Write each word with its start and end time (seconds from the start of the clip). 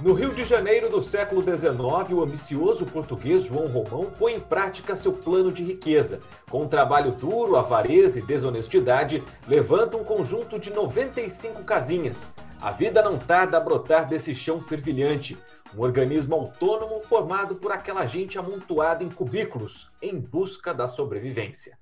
No 0.00 0.12
Rio 0.12 0.30
de 0.30 0.42
Janeiro 0.42 0.90
do 0.90 1.00
século 1.00 1.40
XIX, 1.40 1.78
o 2.10 2.22
ambicioso 2.22 2.84
português 2.84 3.44
João 3.44 3.68
Romão 3.68 4.10
põe 4.18 4.34
em 4.34 4.40
prática 4.40 4.96
seu 4.96 5.12
plano 5.12 5.52
de 5.52 5.62
riqueza. 5.62 6.20
Com 6.50 6.62
um 6.62 6.68
trabalho 6.68 7.12
duro, 7.12 7.56
avareza 7.56 8.18
e 8.18 8.22
desonestidade, 8.22 9.22
levanta 9.46 9.96
um 9.96 10.02
conjunto 10.02 10.58
de 10.58 10.70
95 10.70 11.62
casinhas. 11.62 12.28
A 12.60 12.72
vida 12.72 13.02
não 13.02 13.16
tarda 13.16 13.56
a 13.56 13.60
brotar 13.60 14.08
desse 14.08 14.34
chão 14.34 14.60
fervilhante. 14.60 15.38
Um 15.76 15.82
organismo 15.82 16.34
autônomo 16.34 17.00
formado 17.04 17.54
por 17.54 17.70
aquela 17.70 18.04
gente 18.04 18.36
amontoada 18.36 19.04
em 19.04 19.08
cubículos, 19.08 19.90
em 20.02 20.18
busca 20.18 20.74
da 20.74 20.88
sobrevivência. 20.88 21.78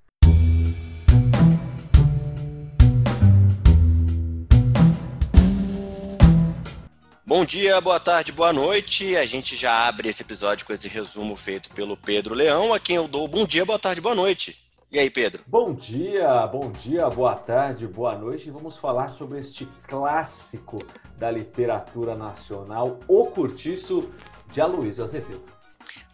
Bom 7.35 7.43
dia, 7.43 7.81
boa 7.81 7.99
tarde, 7.99 8.31
boa 8.31 8.53
noite. 8.53 9.17
A 9.17 9.25
gente 9.25 9.55
já 9.55 9.87
abre 9.87 10.07
esse 10.07 10.21
episódio 10.21 10.67
com 10.67 10.71
esse 10.71 10.87
resumo 10.87 11.35
feito 11.35 11.71
pelo 11.71 11.97
Pedro 11.97 12.35
Leão, 12.35 12.71
a 12.71 12.79
quem 12.79 12.95
eu 12.95 13.07
dou 13.07 13.27
bom 13.27 13.43
dia, 13.43 13.65
boa 13.65 13.79
tarde, 13.79 13.99
boa 13.99 14.13
noite. 14.13 14.63
E 14.91 14.99
aí, 14.99 15.09
Pedro? 15.09 15.41
Bom 15.47 15.73
dia, 15.73 16.45
bom 16.45 16.69
dia, 16.69 17.09
boa 17.09 17.33
tarde, 17.33 17.87
boa 17.87 18.15
noite. 18.15 18.51
vamos 18.51 18.77
falar 18.77 19.13
sobre 19.13 19.39
este 19.39 19.67
clássico 19.87 20.85
da 21.17 21.31
literatura 21.31 22.13
nacional, 22.13 22.99
O 23.07 23.25
Curtiço 23.25 24.07
de 24.53 24.61
Aloysio 24.61 25.03
Azevedo 25.03 25.62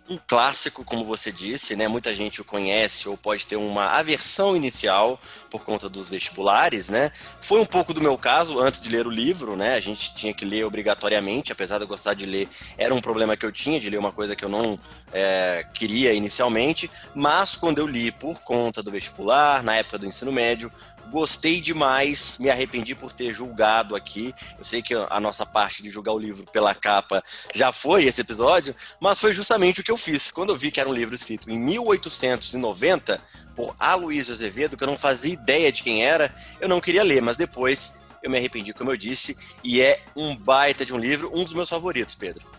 um 0.10 0.18
clássico, 0.28 0.84
como 0.84 1.06
você 1.06 1.32
disse, 1.32 1.76
né? 1.76 1.88
Muita 1.88 2.16
gente 2.16 2.42
o 2.42 2.44
conhece 2.44 3.08
ou 3.08 3.16
pode 3.16 3.46
ter 3.46 3.56
uma 3.56 3.92
aversão 3.92 4.58
inicial 4.58 5.20
por 5.52 5.64
conta 5.64 5.88
dos 5.88 6.10
vestibulares, 6.10 6.90
né? 6.90 7.12
Foi 7.40 7.62
um 7.62 7.66
pouco 7.66 7.94
do 7.94 8.02
meu 8.02 8.18
caso 8.18 8.60
antes 8.60 8.82
de 8.82 8.90
ler 8.90 9.06
o 9.06 9.10
livro, 9.12 9.56
né? 9.56 9.76
A 9.76 9.80
gente 9.80 10.16
tinha 10.16 10.34
que 10.34 10.44
ler 10.46 10.66
obrigatoriamente, 10.66 11.52
apesar 11.52 11.78
de 11.78 11.84
eu 11.84 11.88
gostar 11.88 12.16
de 12.16 12.26
ler, 12.26 12.50
era 12.76 12.94
um 12.94 13.00
problema 13.00 13.38
que 13.38 13.46
eu 13.46 13.52
tinha 13.52 13.80
de 13.80 13.90
ler 13.90 14.00
uma 14.00 14.12
coisa 14.12 14.36
que 14.36 14.44
eu 14.44 14.50
não 14.50 14.80
é, 15.14 15.64
queria 15.76 16.12
inicialmente, 16.14 16.90
mas 17.14 17.56
quando 17.56 17.78
eu 17.78 17.86
li 17.86 18.12
por 18.12 18.42
conta 18.42 18.82
do 18.82 18.90
vestibular, 18.90 19.62
na 19.62 19.76
época 19.76 20.00
do 20.00 20.08
ensino 20.08 20.32
médio, 20.32 20.72
Gostei 21.10 21.60
demais, 21.60 22.38
me 22.40 22.50
arrependi 22.50 22.94
por 22.94 23.12
ter 23.12 23.34
julgado 23.34 23.96
aqui. 23.96 24.34
Eu 24.58 24.64
sei 24.64 24.82
que 24.82 24.94
a 24.94 25.20
nossa 25.20 25.46
parte 25.46 25.82
de 25.82 25.90
julgar 25.90 26.14
o 26.14 26.20
livro 26.20 26.46
pela 26.52 26.76
capa 26.76 27.24
já 27.54 27.72
foi 27.72 28.06
esse 28.06 28.22
episódio, 28.22 28.76
mas 29.00 29.20
foi 29.20 29.34
justamente 29.34 29.82
o 29.82 29.84
que 29.84 29.92
eu 29.92 29.98
fiz. 29.98 30.32
Quando 30.32 30.50
eu 30.50 30.56
vi 30.56 30.70
que 30.70 30.80
era 30.80 30.88
um 30.88 30.94
livro 30.94 31.16
escrito 31.16 31.50
em 31.50 31.58
1890 31.58 33.20
por 33.56 33.76
Aloysio 33.80 34.34
Azevedo, 34.34 34.78
que 34.78 34.84
eu 34.84 34.88
não 34.88 34.98
fazia 34.98 35.34
ideia 35.34 35.72
de 35.72 35.82
quem 35.82 36.06
era, 36.06 36.34
eu 36.62 36.70
não 36.70 36.80
queria 36.80 37.04
ler, 37.04 37.22
mas 37.22 37.36
depois 37.36 38.00
eu 38.22 38.30
me 38.30 38.38
arrependi, 38.38 38.74
como 38.74 38.92
eu 38.92 38.98
disse, 38.98 39.36
e 39.64 39.82
é 39.82 40.04
um 40.16 40.36
baita 40.36 40.86
de 40.86 40.94
um 40.94 40.98
livro, 40.98 41.32
um 41.34 41.44
dos 41.44 41.54
meus 41.54 41.70
favoritos, 41.70 42.16
Pedro 42.16 42.59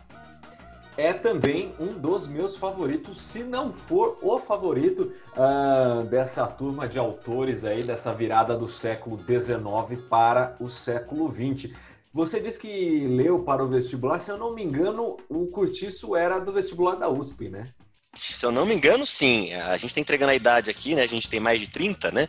é 1.00 1.14
também 1.14 1.72
um 1.80 1.98
dos 1.98 2.28
meus 2.28 2.56
favoritos, 2.56 3.18
se 3.18 3.42
não 3.42 3.72
for 3.72 4.18
o 4.20 4.38
favorito 4.38 5.10
uh, 5.32 6.04
dessa 6.04 6.46
turma 6.46 6.86
de 6.86 6.98
autores 6.98 7.64
aí, 7.64 7.82
dessa 7.82 8.12
virada 8.12 8.54
do 8.54 8.68
século 8.68 9.18
XIX 9.18 9.98
para 10.10 10.56
o 10.60 10.68
século 10.68 11.32
XX. 11.32 11.72
Você 12.12 12.38
disse 12.38 12.58
que 12.58 13.06
leu 13.06 13.44
para 13.44 13.64
o 13.64 13.68
vestibular, 13.68 14.18
se 14.18 14.30
eu 14.30 14.36
não 14.36 14.54
me 14.54 14.62
engano, 14.62 15.16
o 15.26 15.46
Curtiço 15.46 16.14
era 16.14 16.38
do 16.38 16.52
vestibular 16.52 16.96
da 16.96 17.08
USP, 17.08 17.48
né? 17.48 17.68
Se 18.16 18.44
eu 18.44 18.50
não 18.50 18.66
me 18.66 18.74
engano, 18.74 19.06
sim. 19.06 19.52
A 19.54 19.76
gente 19.76 19.86
está 19.86 20.00
entregando 20.00 20.32
a 20.32 20.34
idade 20.34 20.70
aqui, 20.70 20.94
né? 20.94 21.02
A 21.02 21.06
gente 21.06 21.28
tem 21.28 21.40
mais 21.40 21.60
de 21.60 21.68
30, 21.68 22.10
né? 22.10 22.28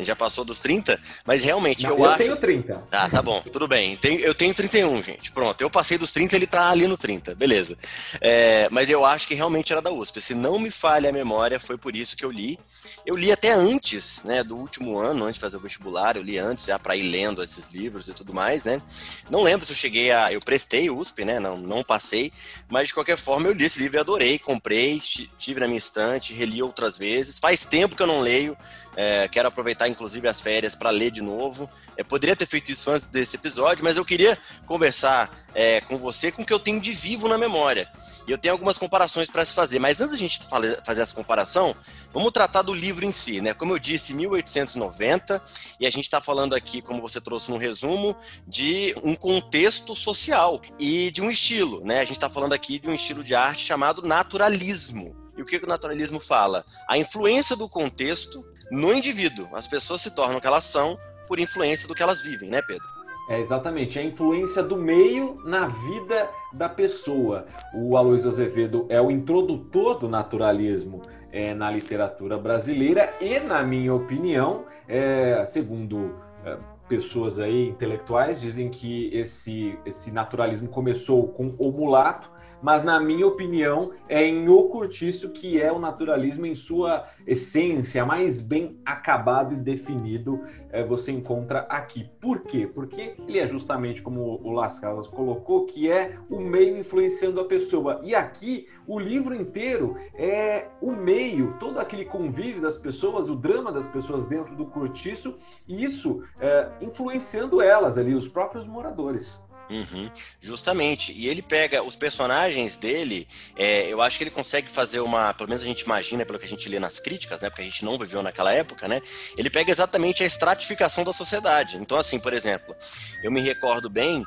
já 0.00 0.16
passou 0.16 0.44
dos 0.44 0.58
30, 0.58 1.00
mas 1.24 1.42
realmente 1.42 1.84
Não, 1.84 1.90
eu, 1.90 1.98
eu 1.98 2.04
acho. 2.04 2.22
Eu 2.22 2.36
tenho 2.36 2.36
30. 2.36 2.84
Ah, 2.90 3.08
tá 3.08 3.22
bom, 3.22 3.42
tudo 3.52 3.68
bem. 3.68 3.98
Eu 4.02 4.34
tenho 4.34 4.54
31, 4.54 5.02
gente. 5.02 5.32
Pronto, 5.32 5.60
eu 5.60 5.70
passei 5.70 5.98
dos 5.98 6.10
30, 6.12 6.36
ele 6.36 6.46
tá 6.46 6.70
ali 6.70 6.86
no 6.86 6.96
30, 6.96 7.34
beleza. 7.34 7.76
É, 8.20 8.68
mas 8.70 8.90
eu 8.90 9.04
acho 9.04 9.28
que 9.28 9.34
realmente 9.34 9.72
era 9.72 9.82
da 9.82 9.90
USP. 9.90 10.20
Se 10.20 10.34
não 10.34 10.58
me 10.58 10.70
falha 10.70 11.10
a 11.10 11.12
memória, 11.12 11.60
foi 11.60 11.76
por 11.76 11.94
isso 11.94 12.16
que 12.16 12.24
eu 12.24 12.30
li. 12.30 12.58
Eu 13.04 13.16
li 13.16 13.30
até 13.30 13.52
antes, 13.52 14.22
né, 14.24 14.42
do 14.42 14.56
último 14.56 14.98
ano, 14.98 15.24
antes 15.24 15.34
de 15.34 15.40
fazer 15.40 15.56
o 15.56 15.60
vestibular, 15.60 16.16
eu 16.16 16.22
li 16.22 16.38
antes 16.38 16.66
já 16.66 16.78
para 16.78 16.96
ir 16.96 17.02
lendo 17.02 17.42
esses 17.42 17.70
livros 17.70 18.08
e 18.08 18.14
tudo 18.14 18.34
mais, 18.34 18.64
né? 18.64 18.82
Não 19.30 19.42
lembro 19.42 19.66
se 19.66 19.72
eu 19.72 19.76
cheguei 19.76 20.10
a. 20.10 20.32
Eu 20.32 20.40
prestei 20.40 20.90
USP, 20.90 21.24
né? 21.24 21.38
Não, 21.38 21.56
não 21.56 21.82
passei, 21.82 22.32
mas 22.68 22.88
de 22.88 22.94
qualquer 22.94 23.16
forma 23.16 23.48
eu 23.48 23.52
li 23.52 23.64
esse 23.64 23.78
livro 23.78 23.96
e 23.96 24.00
adorei, 24.00 24.38
comprei, 24.38 25.00
tive 25.38 25.60
na 25.60 25.66
minha 25.66 25.78
estante, 25.78 26.32
reli 26.32 26.62
outras 26.62 26.96
vezes. 26.96 27.38
Faz 27.38 27.64
tempo 27.64 27.96
que 27.96 28.02
eu 28.02 28.06
não 28.06 28.20
leio. 28.20 28.56
É, 28.96 29.28
quero 29.28 29.48
aproveitar, 29.48 29.88
inclusive, 29.88 30.26
as 30.26 30.40
férias 30.40 30.74
para 30.74 30.90
ler 30.90 31.10
de 31.10 31.20
novo. 31.20 31.68
É, 31.96 32.02
poderia 32.02 32.34
ter 32.34 32.46
feito 32.46 32.70
isso 32.70 32.90
antes 32.90 33.06
desse 33.06 33.36
episódio, 33.36 33.84
mas 33.84 33.96
eu 33.96 34.04
queria 34.04 34.38
conversar 34.66 35.30
é, 35.56 35.80
com 35.80 35.96
você 35.96 36.30
com 36.30 36.42
o 36.42 36.44
que 36.44 36.52
eu 36.52 36.58
tenho 36.58 36.78
de 36.78 36.92
vivo 36.92 37.26
na 37.28 37.38
memória. 37.38 37.90
E 38.28 38.30
eu 38.30 38.36
tenho 38.36 38.52
algumas 38.52 38.76
comparações 38.76 39.30
para 39.30 39.42
se 39.42 39.54
fazer. 39.54 39.78
Mas 39.78 40.02
antes 40.02 40.12
da 40.12 40.18
gente 40.18 40.40
fazer 40.84 41.00
essa 41.00 41.14
comparação, 41.14 41.74
vamos 42.12 42.30
tratar 42.30 42.60
do 42.60 42.74
livro 42.74 43.06
em 43.06 43.12
si. 43.12 43.40
Né? 43.40 43.54
Como 43.54 43.72
eu 43.72 43.78
disse, 43.78 44.12
1890, 44.12 45.42
e 45.80 45.86
a 45.86 45.90
gente 45.90 46.04
está 46.04 46.20
falando 46.20 46.54
aqui, 46.54 46.82
como 46.82 47.00
você 47.00 47.22
trouxe 47.22 47.50
no 47.50 47.56
resumo, 47.56 48.14
de 48.46 48.94
um 49.02 49.14
contexto 49.14 49.96
social 49.96 50.60
e 50.78 51.10
de 51.10 51.22
um 51.22 51.30
estilo. 51.30 51.82
Né? 51.82 52.00
A 52.00 52.04
gente 52.04 52.12
está 52.12 52.28
falando 52.28 52.52
aqui 52.52 52.78
de 52.78 52.88
um 52.88 52.92
estilo 52.92 53.24
de 53.24 53.34
arte 53.34 53.64
chamado 53.64 54.02
naturalismo. 54.02 55.16
E 55.38 55.42
o 55.42 55.46
que, 55.46 55.58
que 55.58 55.64
o 55.64 55.68
naturalismo 55.68 56.20
fala? 56.20 56.66
A 56.86 56.98
influência 56.98 57.56
do 57.56 57.66
contexto 57.66 58.44
no 58.70 58.92
indivíduo. 58.92 59.48
As 59.54 59.66
pessoas 59.66 60.02
se 60.02 60.14
tornam 60.14 60.36
o 60.36 60.40
que 60.40 60.46
elas 60.46 60.64
são 60.64 60.98
por 61.26 61.40
influência 61.40 61.88
do 61.88 61.94
que 61.94 62.02
elas 62.02 62.20
vivem, 62.20 62.50
né, 62.50 62.60
Pedro? 62.60 62.95
É 63.28 63.40
exatamente, 63.40 63.98
a 63.98 64.02
influência 64.02 64.62
do 64.62 64.76
meio 64.76 65.38
na 65.44 65.66
vida 65.66 66.30
da 66.52 66.68
pessoa. 66.68 67.46
O 67.74 67.96
Aloysio 67.96 68.28
Azevedo 68.28 68.86
é 68.88 69.00
o 69.00 69.10
introdutor 69.10 69.98
do 69.98 70.08
naturalismo 70.08 71.02
é, 71.32 71.52
na 71.52 71.68
literatura 71.68 72.38
brasileira 72.38 73.12
e, 73.20 73.40
na 73.40 73.64
minha 73.64 73.92
opinião, 73.92 74.64
é, 74.86 75.44
segundo 75.44 76.14
é, 76.44 76.56
pessoas 76.88 77.40
aí 77.40 77.68
intelectuais, 77.68 78.40
dizem 78.40 78.70
que 78.70 79.10
esse, 79.12 79.76
esse 79.84 80.12
naturalismo 80.12 80.68
começou 80.68 81.26
com 81.26 81.52
o 81.58 81.72
mulato 81.72 82.30
mas 82.62 82.82
na 82.82 82.98
minha 83.00 83.26
opinião 83.26 83.92
é 84.08 84.24
em 84.24 84.48
O 84.48 84.64
Curtiço 84.64 85.30
que 85.30 85.60
é 85.60 85.70
o 85.72 85.78
naturalismo 85.78 86.46
em 86.46 86.54
sua 86.54 87.04
essência, 87.26 88.04
mais 88.04 88.40
bem 88.40 88.78
acabado 88.84 89.54
e 89.54 89.56
definido 89.56 90.40
é, 90.70 90.84
você 90.84 91.10
encontra 91.10 91.60
aqui. 91.68 92.08
Por 92.20 92.40
quê? 92.40 92.66
Porque 92.66 93.16
ele 93.26 93.38
é 93.38 93.46
justamente 93.46 94.02
como 94.02 94.40
o 94.42 94.50
Las 94.52 94.78
Casas 94.78 95.06
colocou, 95.06 95.64
que 95.64 95.90
é 95.90 96.18
o 96.28 96.40
meio 96.40 96.76
influenciando 96.76 97.40
a 97.40 97.44
pessoa. 97.44 98.00
E 98.02 98.14
aqui 98.14 98.68
o 98.86 98.98
livro 98.98 99.34
inteiro 99.34 99.96
é 100.14 100.66
o 100.80 100.92
meio, 100.92 101.56
todo 101.58 101.78
aquele 101.78 102.04
convívio 102.04 102.60
das 102.60 102.76
pessoas, 102.76 103.28
o 103.28 103.34
drama 103.34 103.72
das 103.72 103.88
pessoas 103.88 104.26
dentro 104.26 104.54
do 104.54 104.66
cortiço, 104.66 105.38
e 105.66 105.82
isso 105.82 106.22
é, 106.38 106.68
influenciando 106.80 107.62
elas 107.62 107.96
ali, 107.96 108.14
os 108.14 108.28
próprios 108.28 108.66
moradores. 108.66 109.42
Uhum, 109.68 110.10
justamente. 110.40 111.12
E 111.12 111.28
ele 111.28 111.42
pega 111.42 111.82
os 111.82 111.96
personagens 111.96 112.76
dele, 112.76 113.26
é, 113.56 113.92
eu 113.92 114.00
acho 114.00 114.16
que 114.16 114.24
ele 114.24 114.30
consegue 114.30 114.70
fazer 114.70 115.00
uma. 115.00 115.34
Pelo 115.34 115.48
menos 115.48 115.62
a 115.62 115.66
gente 115.66 115.80
imagina, 115.80 116.24
pelo 116.24 116.38
que 116.38 116.44
a 116.44 116.48
gente 116.48 116.68
lê 116.68 116.78
nas 116.78 117.00
críticas, 117.00 117.40
né? 117.40 117.50
Porque 117.50 117.62
a 117.62 117.64
gente 117.64 117.84
não 117.84 117.98
viveu 117.98 118.22
naquela 118.22 118.52
época, 118.52 118.86
né? 118.86 119.00
Ele 119.36 119.50
pega 119.50 119.70
exatamente 119.70 120.22
a 120.22 120.26
estratificação 120.26 121.02
da 121.02 121.12
sociedade. 121.12 121.78
Então, 121.78 121.98
assim, 121.98 122.18
por 122.18 122.32
exemplo, 122.32 122.74
eu 123.22 123.30
me 123.30 123.40
recordo 123.40 123.90
bem 123.90 124.22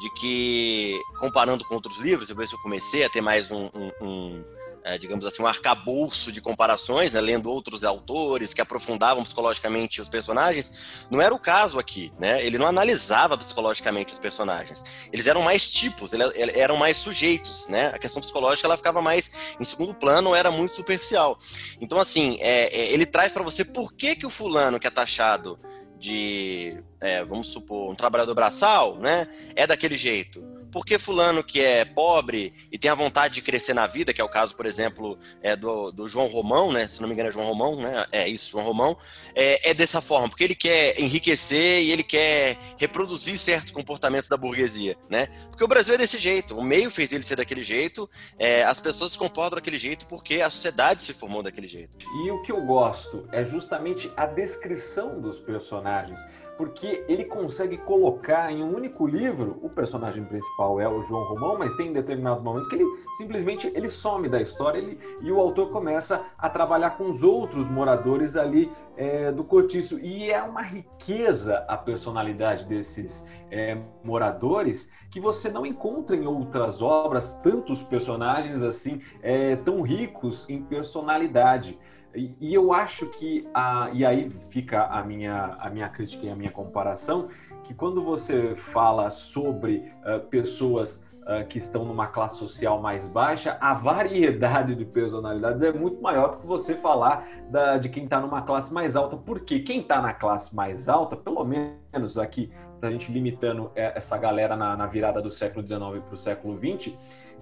de 0.00 0.20
que, 0.20 0.96
comparando 1.18 1.64
com 1.64 1.74
outros 1.74 1.98
livros, 1.98 2.28
depois 2.28 2.52
eu 2.52 2.58
comecei 2.58 3.04
a 3.04 3.10
ter 3.10 3.20
mais 3.20 3.50
um, 3.50 3.68
um, 3.74 3.90
um 4.00 4.44
é, 4.84 4.98
digamos 4.98 5.24
assim, 5.24 5.42
um 5.42 5.46
arcabouço 5.46 6.30
de 6.30 6.42
comparações, 6.42 7.14
né, 7.14 7.20
lendo 7.20 7.50
outros 7.50 7.84
autores 7.84 8.52
que 8.52 8.60
aprofundavam 8.60 9.22
psicologicamente 9.22 9.98
os 9.98 10.10
personagens, 10.10 11.06
não 11.10 11.22
era 11.22 11.34
o 11.34 11.38
caso 11.38 11.78
aqui, 11.78 12.12
né? 12.18 12.44
Ele 12.44 12.58
não 12.58 12.66
analisava 12.66 13.38
psicologicamente 13.38 14.12
os 14.12 14.18
personagens. 14.18 15.08
Eles 15.10 15.26
eram 15.26 15.40
mais 15.40 15.70
tipos, 15.70 16.10
eram 16.12 16.76
mais 16.76 16.98
sujeitos, 16.98 17.66
né? 17.68 17.86
A 17.94 17.98
questão 17.98 18.20
psicológica 18.20 18.68
ela 18.68 18.76
ficava 18.76 19.00
mais 19.00 19.56
em 19.58 19.64
segundo 19.64 19.94
plano, 19.94 20.34
era 20.34 20.50
muito 20.50 20.76
superficial. 20.76 21.38
Então, 21.80 21.98
assim, 21.98 22.36
é, 22.40 22.64
é, 22.66 22.92
ele 22.92 23.06
traz 23.06 23.32
para 23.32 23.42
você 23.42 23.64
por 23.64 23.94
que, 23.94 24.14
que 24.14 24.26
o 24.26 24.30
fulano 24.30 24.78
que 24.78 24.86
é 24.86 24.90
taxado 24.90 25.58
de, 25.98 26.76
é, 27.00 27.24
vamos 27.24 27.48
supor, 27.48 27.90
um 27.90 27.94
trabalhador 27.94 28.34
braçal, 28.34 28.98
né, 28.98 29.26
é 29.56 29.66
daquele 29.66 29.96
jeito 29.96 30.53
porque 30.74 30.98
fulano 30.98 31.44
que 31.44 31.60
é 31.60 31.84
pobre 31.84 32.52
e 32.72 32.76
tem 32.76 32.90
a 32.90 32.96
vontade 32.96 33.34
de 33.34 33.42
crescer 33.42 33.72
na 33.74 33.86
vida, 33.86 34.12
que 34.12 34.20
é 34.20 34.24
o 34.24 34.28
caso, 34.28 34.56
por 34.56 34.66
exemplo, 34.66 35.16
é 35.40 35.54
do, 35.54 35.92
do 35.92 36.08
João 36.08 36.26
Romão, 36.26 36.72
né? 36.72 36.88
Se 36.88 37.00
não 37.00 37.06
me 37.06 37.14
engano 37.14 37.28
é 37.28 37.32
João 37.32 37.46
Romão, 37.46 37.76
né? 37.76 38.04
É 38.10 38.28
isso, 38.28 38.50
João 38.50 38.64
Romão. 38.64 38.98
É, 39.36 39.70
é 39.70 39.72
dessa 39.72 40.00
forma, 40.00 40.28
porque 40.28 40.42
ele 40.42 40.56
quer 40.56 41.00
enriquecer 41.00 41.80
e 41.80 41.92
ele 41.92 42.02
quer 42.02 42.58
reproduzir 42.76 43.38
certos 43.38 43.70
comportamentos 43.70 44.28
da 44.28 44.36
burguesia, 44.36 44.96
né? 45.08 45.28
Porque 45.48 45.62
o 45.62 45.68
Brasil 45.68 45.94
é 45.94 45.96
desse 45.98 46.18
jeito, 46.18 46.58
o 46.58 46.64
meio 46.64 46.90
fez 46.90 47.12
ele 47.12 47.22
ser 47.22 47.36
daquele 47.36 47.62
jeito, 47.62 48.10
é, 48.36 48.64
as 48.64 48.80
pessoas 48.80 49.12
se 49.12 49.18
comportam 49.18 49.54
daquele 49.58 49.78
jeito 49.78 50.08
porque 50.08 50.40
a 50.40 50.50
sociedade 50.50 51.04
se 51.04 51.14
formou 51.14 51.40
daquele 51.40 51.68
jeito. 51.68 51.96
E 52.24 52.30
o 52.32 52.42
que 52.42 52.50
eu 52.50 52.60
gosto 52.62 53.28
é 53.30 53.44
justamente 53.44 54.10
a 54.16 54.26
descrição 54.26 55.20
dos 55.20 55.38
personagens 55.38 56.20
porque 56.56 57.04
ele 57.08 57.24
consegue 57.24 57.76
colocar 57.76 58.50
em 58.52 58.62
um 58.62 58.74
único 58.74 59.06
livro 59.06 59.58
o 59.62 59.68
personagem 59.68 60.24
principal 60.24 60.80
é 60.80 60.88
o 60.88 61.02
João 61.02 61.24
Romão, 61.24 61.58
mas 61.58 61.74
tem 61.74 61.90
um 61.90 61.92
determinado 61.92 62.42
momento 62.42 62.68
que 62.68 62.76
ele 62.76 62.84
simplesmente 63.16 63.70
ele 63.74 63.88
some 63.88 64.28
da 64.28 64.40
história 64.40 64.78
ele, 64.78 64.98
e 65.20 65.30
o 65.30 65.40
autor 65.40 65.70
começa 65.70 66.24
a 66.38 66.48
trabalhar 66.48 66.90
com 66.90 67.10
os 67.10 67.22
outros 67.22 67.68
moradores 67.68 68.36
ali 68.36 68.70
é, 68.96 69.32
do 69.32 69.42
cortiço. 69.42 69.98
E 69.98 70.30
é 70.30 70.42
uma 70.42 70.62
riqueza 70.62 71.64
a 71.68 71.76
personalidade 71.76 72.64
desses 72.64 73.26
é, 73.50 73.78
moradores 74.02 74.92
que 75.10 75.20
você 75.20 75.48
não 75.48 75.64
encontra 75.64 76.16
em 76.16 76.26
outras 76.26 76.82
obras 76.82 77.38
tantos 77.38 77.82
personagens 77.82 78.62
assim 78.62 79.00
é, 79.22 79.56
tão 79.56 79.80
ricos 79.82 80.48
em 80.48 80.62
personalidade. 80.62 81.78
E, 82.14 82.54
eu 82.54 82.72
acho 82.72 83.06
que, 83.06 83.48
a, 83.52 83.90
e 83.92 84.04
aí 84.04 84.30
fica 84.30 84.84
a 84.86 85.02
minha, 85.02 85.56
a 85.58 85.68
minha 85.70 85.88
crítica 85.88 86.26
e 86.26 86.30
a 86.30 86.36
minha 86.36 86.50
comparação, 86.50 87.28
que 87.62 87.74
quando 87.74 88.02
você 88.02 88.54
fala 88.54 89.10
sobre 89.10 89.90
uh, 90.04 90.20
pessoas 90.28 91.04
uh, 91.22 91.46
que 91.48 91.58
estão 91.58 91.84
numa 91.84 92.06
classe 92.06 92.36
social 92.36 92.80
mais 92.80 93.08
baixa, 93.08 93.56
a 93.60 93.74
variedade 93.74 94.74
de 94.74 94.84
personalidades 94.84 95.62
é 95.62 95.72
muito 95.72 96.00
maior 96.00 96.32
do 96.32 96.36
que 96.38 96.46
você 96.46 96.74
falar 96.74 97.26
da, 97.50 97.78
de 97.78 97.88
quem 97.88 98.04
está 98.04 98.20
numa 98.20 98.42
classe 98.42 98.72
mais 98.72 98.96
alta. 98.96 99.16
Porque 99.16 99.60
quem 99.60 99.80
está 99.80 100.00
na 100.00 100.12
classe 100.12 100.54
mais 100.54 100.88
alta, 100.88 101.16
pelo 101.16 101.44
menos 101.44 102.18
aqui, 102.18 102.52
a 102.82 102.90
gente 102.90 103.10
limitando 103.10 103.70
é, 103.74 103.96
essa 103.96 104.16
galera 104.18 104.56
na, 104.56 104.76
na 104.76 104.86
virada 104.86 105.20
do 105.20 105.30
século 105.30 105.66
XIX 105.66 106.02
para 106.04 106.14
o 106.14 106.16
século 106.16 106.58
XX, 106.58 106.94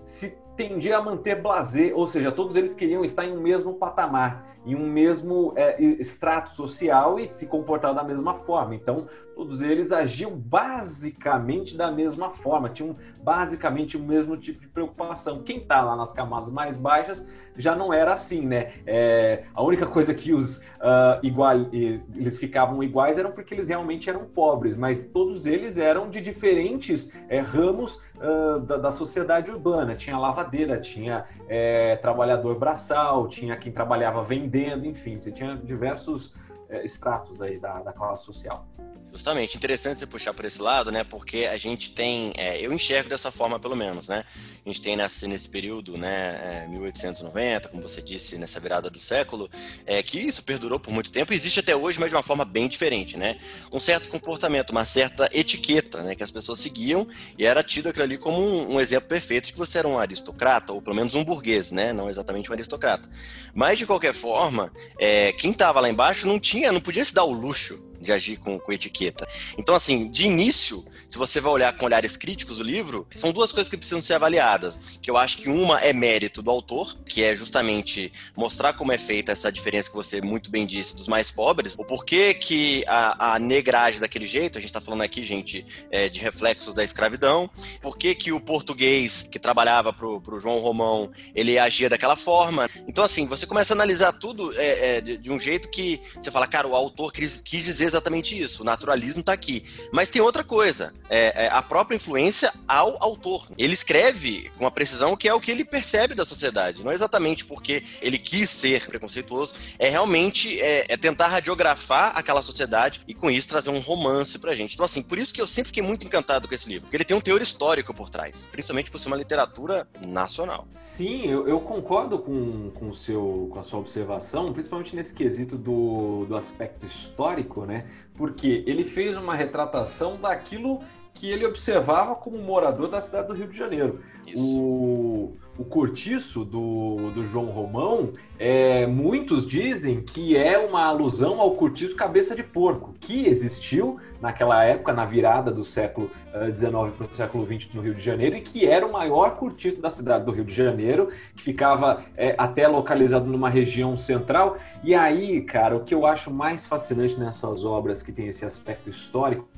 se 0.02 0.38
tendia 0.56 0.98
a 0.98 1.02
manter 1.02 1.40
blazer, 1.40 1.96
ou 1.96 2.06
seja, 2.06 2.30
todos 2.30 2.56
eles 2.56 2.74
queriam 2.74 3.04
estar 3.04 3.24
em 3.24 3.36
um 3.36 3.40
mesmo 3.40 3.74
patamar, 3.74 4.56
em 4.64 4.74
um 4.74 4.86
mesmo 4.86 5.52
é, 5.56 5.82
extrato 5.82 6.50
social 6.50 7.18
e 7.18 7.26
se 7.26 7.46
comportar 7.46 7.94
da 7.94 8.04
mesma 8.04 8.34
forma. 8.34 8.74
Então, 8.74 9.06
todos 9.34 9.62
eles 9.62 9.92
agiam 9.92 10.30
basicamente 10.30 11.76
da 11.76 11.90
mesma 11.90 12.30
forma, 12.30 12.68
tinham 12.68 12.94
basicamente 13.22 13.96
o 13.96 14.00
mesmo 14.00 14.36
tipo 14.36 14.60
de 14.60 14.68
preocupação. 14.68 15.42
Quem 15.42 15.58
está 15.58 15.80
lá 15.80 15.96
nas 15.96 16.12
camadas 16.12 16.52
mais 16.52 16.76
baixas 16.76 17.26
já 17.56 17.74
não 17.74 17.92
era 17.92 18.14
assim, 18.14 18.46
né? 18.46 18.72
É, 18.86 19.44
a 19.54 19.62
única 19.62 19.86
coisa 19.86 20.14
que 20.14 20.32
os 20.32 20.58
uh, 20.58 21.18
igual 21.22 21.52
eles 21.72 22.38
ficavam 22.38 22.82
iguais 22.82 23.18
eram 23.18 23.32
porque 23.32 23.54
eles 23.54 23.68
realmente 23.68 24.08
eram 24.08 24.24
pobres, 24.24 24.76
mas 24.76 25.06
todos 25.06 25.46
eles 25.46 25.78
eram 25.78 26.08
de 26.08 26.20
diferentes 26.20 27.12
é, 27.28 27.40
ramos 27.40 27.96
uh, 28.16 28.60
da, 28.60 28.76
da, 28.76 28.90
sociedade 28.90 29.50
urbana. 29.50 29.94
Tinha 29.94 30.18
lavadeira, 30.18 30.80
tinha 30.80 31.26
é, 31.48 31.96
trabalhador 31.96 32.58
braçal, 32.58 33.28
tinha 33.28 33.56
quem 33.56 33.70
trabalhava 33.70 34.22
vendendo, 34.22 34.86
enfim, 34.86 35.20
você 35.20 35.30
tinha 35.30 35.54
diversos 35.54 36.34
é, 36.68 36.84
estratos 36.84 37.42
aí 37.42 37.58
da, 37.58 37.80
da 37.80 37.92
classe 37.92 38.24
social. 38.24 38.66
Justamente, 39.12 39.58
interessante 39.58 39.98
você 39.98 40.06
puxar 40.06 40.32
por 40.32 40.46
esse 40.46 40.62
lado, 40.62 40.90
né? 40.90 41.04
Porque 41.04 41.44
a 41.44 41.58
gente 41.58 41.90
tem, 41.90 42.32
é, 42.34 42.58
eu 42.58 42.72
enxergo 42.72 43.10
dessa 43.10 43.30
forma 43.30 43.60
pelo 43.60 43.76
menos, 43.76 44.08
né? 44.08 44.24
A 44.64 44.68
gente 44.68 44.80
tem 44.80 44.96
nesse, 44.96 45.26
nesse 45.26 45.50
período, 45.50 45.98
né, 45.98 46.64
é, 46.64 46.68
1890, 46.68 47.68
como 47.68 47.82
você 47.82 48.00
disse, 48.00 48.38
nessa 48.38 48.58
virada 48.58 48.88
do 48.88 48.98
século, 48.98 49.50
é, 49.84 50.02
que 50.02 50.18
isso 50.18 50.42
perdurou 50.44 50.80
por 50.80 50.94
muito 50.94 51.12
tempo, 51.12 51.34
existe 51.34 51.60
até 51.60 51.76
hoje, 51.76 52.00
mas 52.00 52.08
de 52.08 52.16
uma 52.16 52.22
forma 52.22 52.42
bem 52.42 52.66
diferente, 52.68 53.18
né? 53.18 53.36
Um 53.70 53.78
certo 53.78 54.08
comportamento, 54.08 54.70
uma 54.70 54.86
certa 54.86 55.28
etiqueta, 55.30 56.02
né? 56.02 56.14
Que 56.14 56.22
as 56.22 56.30
pessoas 56.30 56.60
seguiam 56.60 57.06
e 57.36 57.44
era 57.44 57.62
tido 57.62 57.90
aquilo 57.90 58.04
ali 58.04 58.16
como 58.16 58.40
um, 58.40 58.76
um 58.76 58.80
exemplo 58.80 59.10
perfeito 59.10 59.48
de 59.48 59.52
que 59.52 59.58
você 59.58 59.78
era 59.78 59.88
um 59.88 59.98
aristocrata, 59.98 60.72
ou 60.72 60.80
pelo 60.80 60.96
menos 60.96 61.14
um 61.14 61.22
burguês, 61.22 61.70
né? 61.70 61.92
Não 61.92 62.08
exatamente 62.08 62.48
um 62.48 62.54
aristocrata. 62.54 63.06
Mas, 63.54 63.78
de 63.78 63.84
qualquer 63.84 64.14
forma, 64.14 64.72
é, 64.98 65.32
quem 65.32 65.50
estava 65.50 65.80
lá 65.80 65.90
embaixo 65.90 66.26
não 66.26 66.40
tinha, 66.40 66.72
não 66.72 66.80
podia 66.80 67.04
se 67.04 67.12
dar 67.12 67.24
o 67.24 67.32
luxo 67.32 67.91
de 68.02 68.12
agir 68.12 68.36
com, 68.36 68.58
com 68.58 68.72
etiqueta. 68.72 69.26
Então, 69.56 69.74
assim, 69.74 70.10
de 70.10 70.26
início, 70.26 70.84
se 71.08 71.16
você 71.16 71.40
vai 71.40 71.52
olhar 71.52 71.72
com 71.76 71.86
olhares 71.86 72.16
críticos 72.16 72.60
o 72.60 72.62
livro, 72.62 73.06
são 73.10 73.32
duas 73.32 73.52
coisas 73.52 73.68
que 73.68 73.76
precisam 73.76 74.02
ser 74.02 74.14
avaliadas. 74.14 74.78
Que 75.00 75.10
eu 75.10 75.16
acho 75.16 75.38
que 75.38 75.48
uma 75.48 75.78
é 75.80 75.92
mérito 75.92 76.42
do 76.42 76.50
autor, 76.50 76.96
que 77.06 77.22
é 77.22 77.34
justamente 77.34 78.12
mostrar 78.36 78.72
como 78.72 78.92
é 78.92 78.98
feita 78.98 79.32
essa 79.32 79.50
diferença 79.50 79.88
que 79.88 79.96
você 79.96 80.20
muito 80.20 80.50
bem 80.50 80.66
disse 80.66 80.96
dos 80.96 81.08
mais 81.08 81.30
pobres, 81.30 81.74
o 81.78 81.84
porquê 81.84 82.34
que 82.34 82.84
a, 82.86 83.34
a 83.34 83.38
negragem 83.38 84.00
daquele 84.00 84.26
jeito, 84.26 84.58
a 84.58 84.60
gente 84.60 84.70
está 84.70 84.80
falando 84.80 85.02
aqui, 85.02 85.22
gente, 85.22 85.64
é, 85.90 86.08
de 86.08 86.20
reflexos 86.20 86.74
da 86.74 86.84
escravidão, 86.84 87.48
por 87.80 87.96
que 87.96 88.14
que 88.14 88.32
o 88.32 88.40
português 88.40 89.28
que 89.30 89.38
trabalhava 89.38 89.92
pro 89.92 90.38
João 90.38 90.58
Romão, 90.58 91.10
ele 91.34 91.58
agia 91.58 91.88
daquela 91.88 92.16
forma. 92.16 92.68
Então, 92.86 93.04
assim, 93.04 93.26
você 93.26 93.46
começa 93.46 93.72
a 93.72 93.76
analisar 93.76 94.12
tudo 94.12 94.52
é, 94.58 94.96
é, 94.96 95.00
de, 95.00 95.18
de, 95.18 95.30
um 95.30 95.38
jeito 95.38 95.70
que 95.70 96.00
você 96.20 96.30
fala, 96.30 96.46
cara, 96.46 96.66
o 96.66 96.74
autor 96.74 97.12
quis, 97.12 97.40
quis 97.40 97.64
dizer 97.64 97.86
exatamente 97.92 98.38
isso. 98.38 98.62
O 98.62 98.66
naturalismo 98.66 99.20
está 99.20 99.32
aqui. 99.32 99.64
Mas 99.92 100.08
tem 100.08 100.20
outra 100.20 100.44
coisa. 100.44 100.92
É, 101.08 101.44
é, 101.44 101.48
a 101.48 101.62
própria 101.62 101.96
influência 101.96 102.52
ao 102.66 103.02
autor. 103.02 103.48
Ele 103.56 103.72
escreve 103.72 104.50
com 104.56 104.66
a 104.66 104.70
precisão 104.70 105.16
que 105.16 105.28
é 105.28 105.34
o 105.34 105.40
que 105.40 105.50
ele 105.50 105.64
percebe 105.64 106.14
da 106.14 106.24
sociedade. 106.24 106.82
Não 106.82 106.90
é 106.90 106.94
exatamente 106.94 107.44
porque 107.44 107.82
ele 108.00 108.18
quis 108.18 108.50
ser 108.50 108.86
preconceituoso. 108.86 109.54
É 109.78 109.88
realmente 109.88 110.60
é, 110.60 110.86
é 110.88 110.96
tentar 110.96 111.28
radiografar 111.28 112.12
aquela 112.16 112.42
sociedade 112.42 113.00
e 113.06 113.14
com 113.14 113.30
isso 113.30 113.48
trazer 113.48 113.70
um 113.70 113.80
romance 113.80 114.38
pra 114.38 114.54
gente. 114.54 114.74
Então, 114.74 114.84
assim, 114.84 115.02
por 115.02 115.18
isso 115.18 115.32
que 115.32 115.40
eu 115.40 115.46
sempre 115.46 115.68
fiquei 115.68 115.82
muito 115.82 116.06
encantado 116.06 116.48
com 116.48 116.54
esse 116.54 116.68
livro. 116.68 116.82
Porque 116.82 116.96
ele 116.96 117.04
tem 117.04 117.16
um 117.16 117.20
teor 117.20 117.40
histórico 117.40 117.94
por 117.94 118.10
trás. 118.10 118.48
Principalmente 118.50 118.90
por 118.90 118.98
ser 118.98 119.08
uma 119.08 119.16
literatura 119.16 119.86
nacional. 120.06 120.66
Sim, 120.76 121.26
eu, 121.26 121.46
eu 121.46 121.60
concordo 121.60 122.18
com, 122.18 122.70
com, 122.70 122.88
o 122.88 122.94
seu, 122.94 123.48
com 123.52 123.58
a 123.58 123.62
sua 123.62 123.78
observação, 123.78 124.52
principalmente 124.52 124.94
nesse 124.94 125.14
quesito 125.14 125.56
do, 125.56 126.24
do 126.26 126.36
aspecto 126.36 126.86
histórico, 126.86 127.64
né? 127.64 127.81
Porque 128.14 128.62
ele 128.66 128.84
fez 128.84 129.16
uma 129.16 129.34
retratação 129.34 130.20
daquilo 130.20 130.80
que 131.22 131.30
ele 131.30 131.46
observava 131.46 132.16
como 132.16 132.36
morador 132.38 132.88
da 132.88 133.00
cidade 133.00 133.28
do 133.28 133.32
Rio 133.32 133.46
de 133.46 133.56
Janeiro. 133.56 134.00
O, 134.36 135.32
o 135.56 135.64
cortiço 135.64 136.44
do, 136.44 137.12
do 137.14 137.24
João 137.24 137.46
Romão, 137.46 138.12
é, 138.40 138.88
muitos 138.88 139.46
dizem 139.46 140.00
que 140.00 140.36
é 140.36 140.58
uma 140.58 140.84
alusão 140.84 141.40
ao 141.40 141.52
cortiço 141.52 141.94
cabeça 141.94 142.34
de 142.34 142.42
porco, 142.42 142.92
que 142.98 143.28
existiu 143.28 144.00
naquela 144.20 144.64
época, 144.64 144.92
na 144.92 145.04
virada 145.04 145.52
do 145.52 145.64
século 145.64 146.10
XIX 146.52 146.72
uh, 146.72 146.90
para 146.90 147.06
o 147.06 147.12
século 147.12 147.46
XX 147.46 147.72
no 147.72 147.82
Rio 147.82 147.94
de 147.94 148.00
Janeiro, 148.00 148.34
e 148.34 148.40
que 148.40 148.66
era 148.66 148.84
o 148.84 148.92
maior 148.92 149.36
cortiço 149.36 149.80
da 149.80 149.90
cidade 149.90 150.24
do 150.24 150.32
Rio 150.32 150.44
de 150.44 150.52
Janeiro, 150.54 151.08
que 151.36 151.42
ficava 151.44 152.02
é, 152.16 152.34
até 152.36 152.66
localizado 152.66 153.26
numa 153.26 153.48
região 153.48 153.96
central. 153.96 154.56
E 154.82 154.92
aí, 154.92 155.40
cara, 155.42 155.76
o 155.76 155.84
que 155.84 155.94
eu 155.94 156.04
acho 156.04 156.32
mais 156.32 156.66
fascinante 156.66 157.18
nessas 157.18 157.64
obras 157.64 158.02
que 158.02 158.10
tem 158.10 158.26
esse 158.26 158.44
aspecto 158.44 158.90
histórico 158.90 159.48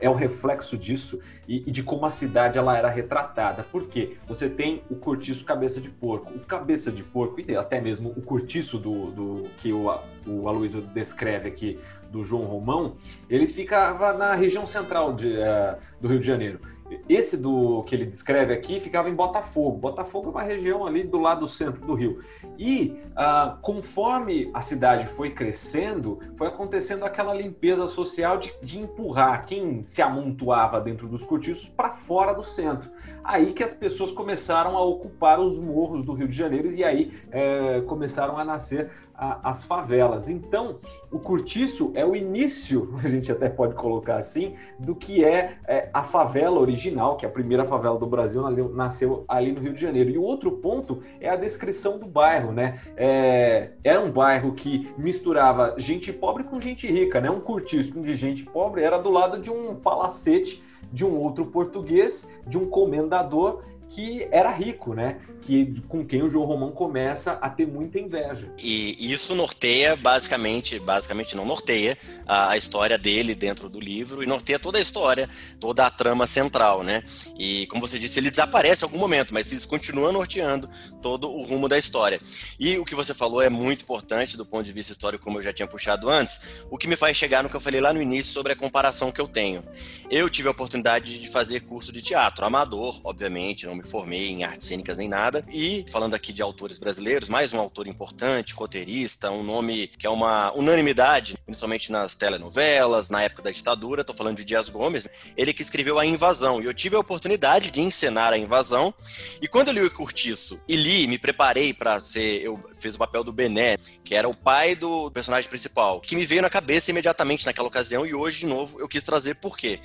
é 0.00 0.08
o 0.08 0.14
reflexo 0.14 0.76
disso 0.76 1.20
e, 1.48 1.58
e 1.66 1.70
de 1.70 1.82
como 1.82 2.06
a 2.06 2.10
cidade 2.10 2.58
ela 2.58 2.76
era 2.76 2.88
retratada. 2.88 3.62
Por 3.62 3.86
quê? 3.86 4.16
Você 4.26 4.48
tem 4.48 4.82
o 4.90 4.94
cortiço 4.94 5.44
cabeça 5.44 5.80
de 5.80 5.90
porco. 5.90 6.32
O 6.34 6.40
cabeça 6.40 6.90
de 6.90 7.02
porco, 7.02 7.40
e 7.40 7.56
até 7.56 7.80
mesmo 7.80 8.10
o 8.10 8.22
cortiço 8.22 8.78
do, 8.78 9.10
do 9.10 9.48
que 9.58 9.72
o, 9.72 9.86
o 10.26 10.48
Aloysio 10.48 10.82
descreve 10.82 11.48
aqui 11.48 11.78
do 12.10 12.24
João 12.24 12.42
Romão, 12.42 12.96
ele 13.28 13.46
ficava 13.46 14.12
na 14.12 14.34
região 14.34 14.66
central 14.66 15.14
de, 15.14 15.28
uh, 15.28 15.76
do 16.00 16.08
Rio 16.08 16.20
de 16.20 16.26
Janeiro. 16.26 16.60
Esse 17.08 17.36
do 17.36 17.82
que 17.84 17.94
ele 17.94 18.06
descreve 18.06 18.52
aqui 18.52 18.80
ficava 18.80 19.08
em 19.08 19.14
Botafogo. 19.14 19.78
Botafogo 19.78 20.28
é 20.28 20.30
uma 20.30 20.42
região 20.42 20.86
ali 20.86 21.02
do 21.02 21.18
lado 21.18 21.40
do 21.40 21.48
centro 21.48 21.80
do 21.86 21.94
Rio. 21.94 22.20
E 22.58 23.00
uh, 23.10 23.58
conforme 23.60 24.50
a 24.52 24.60
cidade 24.60 25.06
foi 25.06 25.30
crescendo, 25.30 26.18
foi 26.36 26.48
acontecendo 26.48 27.04
aquela 27.04 27.34
limpeza 27.34 27.86
social 27.86 28.38
de, 28.38 28.52
de 28.62 28.78
empurrar 28.78 29.46
quem 29.46 29.82
se 29.84 30.02
amontoava 30.02 30.80
dentro 30.80 31.08
dos 31.08 31.22
cortiços 31.22 31.68
para 31.68 31.90
fora 31.90 32.32
do 32.32 32.42
centro. 32.42 32.90
Aí 33.22 33.52
que 33.52 33.62
as 33.62 33.74
pessoas 33.74 34.10
começaram 34.10 34.76
a 34.76 34.82
ocupar 34.82 35.40
os 35.40 35.58
morros 35.58 36.04
do 36.04 36.12
Rio 36.12 36.28
de 36.28 36.36
Janeiro 36.36 36.70
e 36.72 36.82
aí 36.82 37.12
é, 37.30 37.80
começaram 37.82 38.38
a 38.38 38.44
nascer 38.44 38.90
a, 39.20 39.50
as 39.50 39.62
favelas. 39.62 40.30
Então, 40.30 40.78
o 41.10 41.18
cortiço 41.18 41.92
é 41.94 42.04
o 42.04 42.16
início, 42.16 42.94
a 43.04 43.06
gente 43.06 43.30
até 43.30 43.50
pode 43.50 43.74
colocar 43.74 44.16
assim, 44.16 44.54
do 44.78 44.94
que 44.94 45.22
é, 45.22 45.58
é 45.68 45.90
a 45.92 46.02
favela 46.02 46.58
original, 46.58 47.16
que 47.16 47.26
é 47.26 47.28
a 47.28 47.32
primeira 47.32 47.64
favela 47.64 47.98
do 47.98 48.06
Brasil 48.06 48.42
nasceu 48.70 49.24
ali 49.28 49.52
no 49.52 49.60
Rio 49.60 49.74
de 49.74 49.80
Janeiro. 49.80 50.10
E 50.10 50.16
o 50.16 50.22
outro 50.22 50.52
ponto 50.52 51.02
é 51.20 51.28
a 51.28 51.36
descrição 51.36 51.98
do 51.98 52.06
bairro, 52.06 52.52
né? 52.52 52.80
É, 52.96 53.72
era 53.84 54.00
um 54.00 54.10
bairro 54.10 54.54
que 54.54 54.90
misturava 54.96 55.74
gente 55.76 56.12
pobre 56.12 56.44
com 56.44 56.60
gente 56.60 56.86
rica, 56.86 57.20
né? 57.20 57.30
Um 57.30 57.40
cortiço 57.40 58.00
de 58.00 58.14
gente 58.14 58.44
pobre 58.44 58.82
era 58.82 58.98
do 58.98 59.10
lado 59.10 59.38
de 59.38 59.50
um 59.50 59.74
palacete 59.74 60.62
de 60.92 61.04
um 61.04 61.16
outro 61.16 61.46
português, 61.46 62.28
de 62.46 62.58
um 62.58 62.68
comendador 62.68 63.62
que 63.90 64.28
era 64.30 64.50
rico, 64.50 64.94
né? 64.94 65.18
Que 65.42 65.80
com 65.88 66.04
quem 66.06 66.22
o 66.22 66.30
João 66.30 66.46
Romão 66.46 66.70
começa 66.70 67.32
a 67.32 67.50
ter 67.50 67.66
muita 67.66 67.98
inveja. 67.98 68.52
E 68.56 69.12
isso 69.12 69.34
norteia 69.34 69.96
basicamente, 69.96 70.78
basicamente 70.78 71.36
não 71.36 71.44
norteia 71.44 71.98
a, 72.26 72.50
a 72.50 72.56
história 72.56 72.96
dele 72.96 73.34
dentro 73.34 73.68
do 73.68 73.80
livro 73.80 74.22
e 74.22 74.26
norteia 74.26 74.60
toda 74.60 74.78
a 74.78 74.80
história, 74.80 75.28
toda 75.58 75.84
a 75.84 75.90
trama 75.90 76.26
central, 76.26 76.84
né? 76.84 77.02
E 77.36 77.66
como 77.66 77.80
você 77.80 77.98
disse, 77.98 78.20
ele 78.20 78.30
desaparece 78.30 78.84
em 78.84 78.86
algum 78.86 78.98
momento, 78.98 79.34
mas 79.34 79.50
isso 79.50 79.68
continua 79.68 80.12
norteando 80.12 80.70
todo 81.02 81.28
o 81.28 81.42
rumo 81.42 81.68
da 81.68 81.76
história. 81.76 82.20
E 82.60 82.78
o 82.78 82.84
que 82.84 82.94
você 82.94 83.12
falou 83.12 83.42
é 83.42 83.50
muito 83.50 83.82
importante 83.82 84.36
do 84.36 84.46
ponto 84.46 84.64
de 84.64 84.72
vista 84.72 84.92
histórico, 84.92 85.24
como 85.24 85.38
eu 85.38 85.42
já 85.42 85.52
tinha 85.52 85.66
puxado 85.66 86.08
antes, 86.08 86.64
o 86.70 86.78
que 86.78 86.86
me 86.86 86.96
faz 86.96 87.16
chegar 87.16 87.42
no 87.42 87.50
que 87.50 87.56
eu 87.56 87.60
falei 87.60 87.80
lá 87.80 87.92
no 87.92 88.00
início 88.00 88.32
sobre 88.32 88.52
a 88.52 88.56
comparação 88.56 89.10
que 89.10 89.20
eu 89.20 89.26
tenho. 89.26 89.64
Eu 90.08 90.30
tive 90.30 90.46
a 90.46 90.52
oportunidade 90.52 91.18
de 91.18 91.28
fazer 91.28 91.60
curso 91.60 91.92
de 91.92 92.00
teatro, 92.00 92.44
amador, 92.44 93.00
obviamente, 93.02 93.66
não 93.66 93.79
me 93.80 93.88
formei 93.88 94.28
em 94.28 94.44
artes 94.44 94.66
cênicas 94.66 94.98
nem 94.98 95.08
nada. 95.08 95.44
E 95.50 95.84
falando 95.90 96.14
aqui 96.14 96.32
de 96.32 96.42
autores 96.42 96.78
brasileiros, 96.78 97.28
mais 97.28 97.52
um 97.52 97.58
autor 97.58 97.86
importante, 97.86 98.54
roteirista, 98.54 99.30
um 99.30 99.42
nome 99.42 99.88
que 99.88 100.06
é 100.06 100.10
uma 100.10 100.52
unanimidade, 100.52 101.36
principalmente 101.44 101.90
nas 101.90 102.14
telenovelas, 102.14 103.08
na 103.08 103.22
época 103.22 103.42
da 103.42 103.50
ditadura, 103.50 104.04
tô 104.04 104.12
falando 104.12 104.36
de 104.36 104.44
Dias 104.44 104.68
Gomes, 104.68 105.08
ele 105.36 105.52
que 105.52 105.62
escreveu 105.62 105.98
A 105.98 106.06
Invasão. 106.06 106.60
E 106.60 106.66
eu 106.66 106.74
tive 106.74 106.96
a 106.96 107.00
oportunidade 107.00 107.70
de 107.70 107.80
encenar 107.80 108.32
a 108.32 108.38
invasão. 108.38 108.94
E 109.40 109.48
quando 109.48 109.68
eu 109.68 109.74
li 109.74 109.82
o 109.82 109.90
Curtiço 109.90 110.62
e 110.68 110.76
li, 110.76 111.06
me 111.06 111.18
preparei 111.18 111.72
para 111.72 111.98
ser, 111.98 112.42
eu 112.42 112.60
fiz 112.78 112.94
o 112.94 112.98
papel 112.98 113.24
do 113.24 113.32
Bené, 113.32 113.76
que 114.04 114.14
era 114.14 114.28
o 114.28 114.34
pai 114.34 114.74
do 114.74 115.10
personagem 115.10 115.48
principal, 115.48 116.00
que 116.00 116.16
me 116.16 116.26
veio 116.26 116.42
na 116.42 116.50
cabeça 116.50 116.90
imediatamente 116.90 117.46
naquela 117.46 117.68
ocasião 117.68 118.06
e 118.06 118.14
hoje 118.14 118.40
de 118.40 118.46
novo 118.46 118.80
eu 118.80 118.88
quis 118.88 119.02
trazer 119.02 119.36
por 119.36 119.56
quê? 119.56 119.80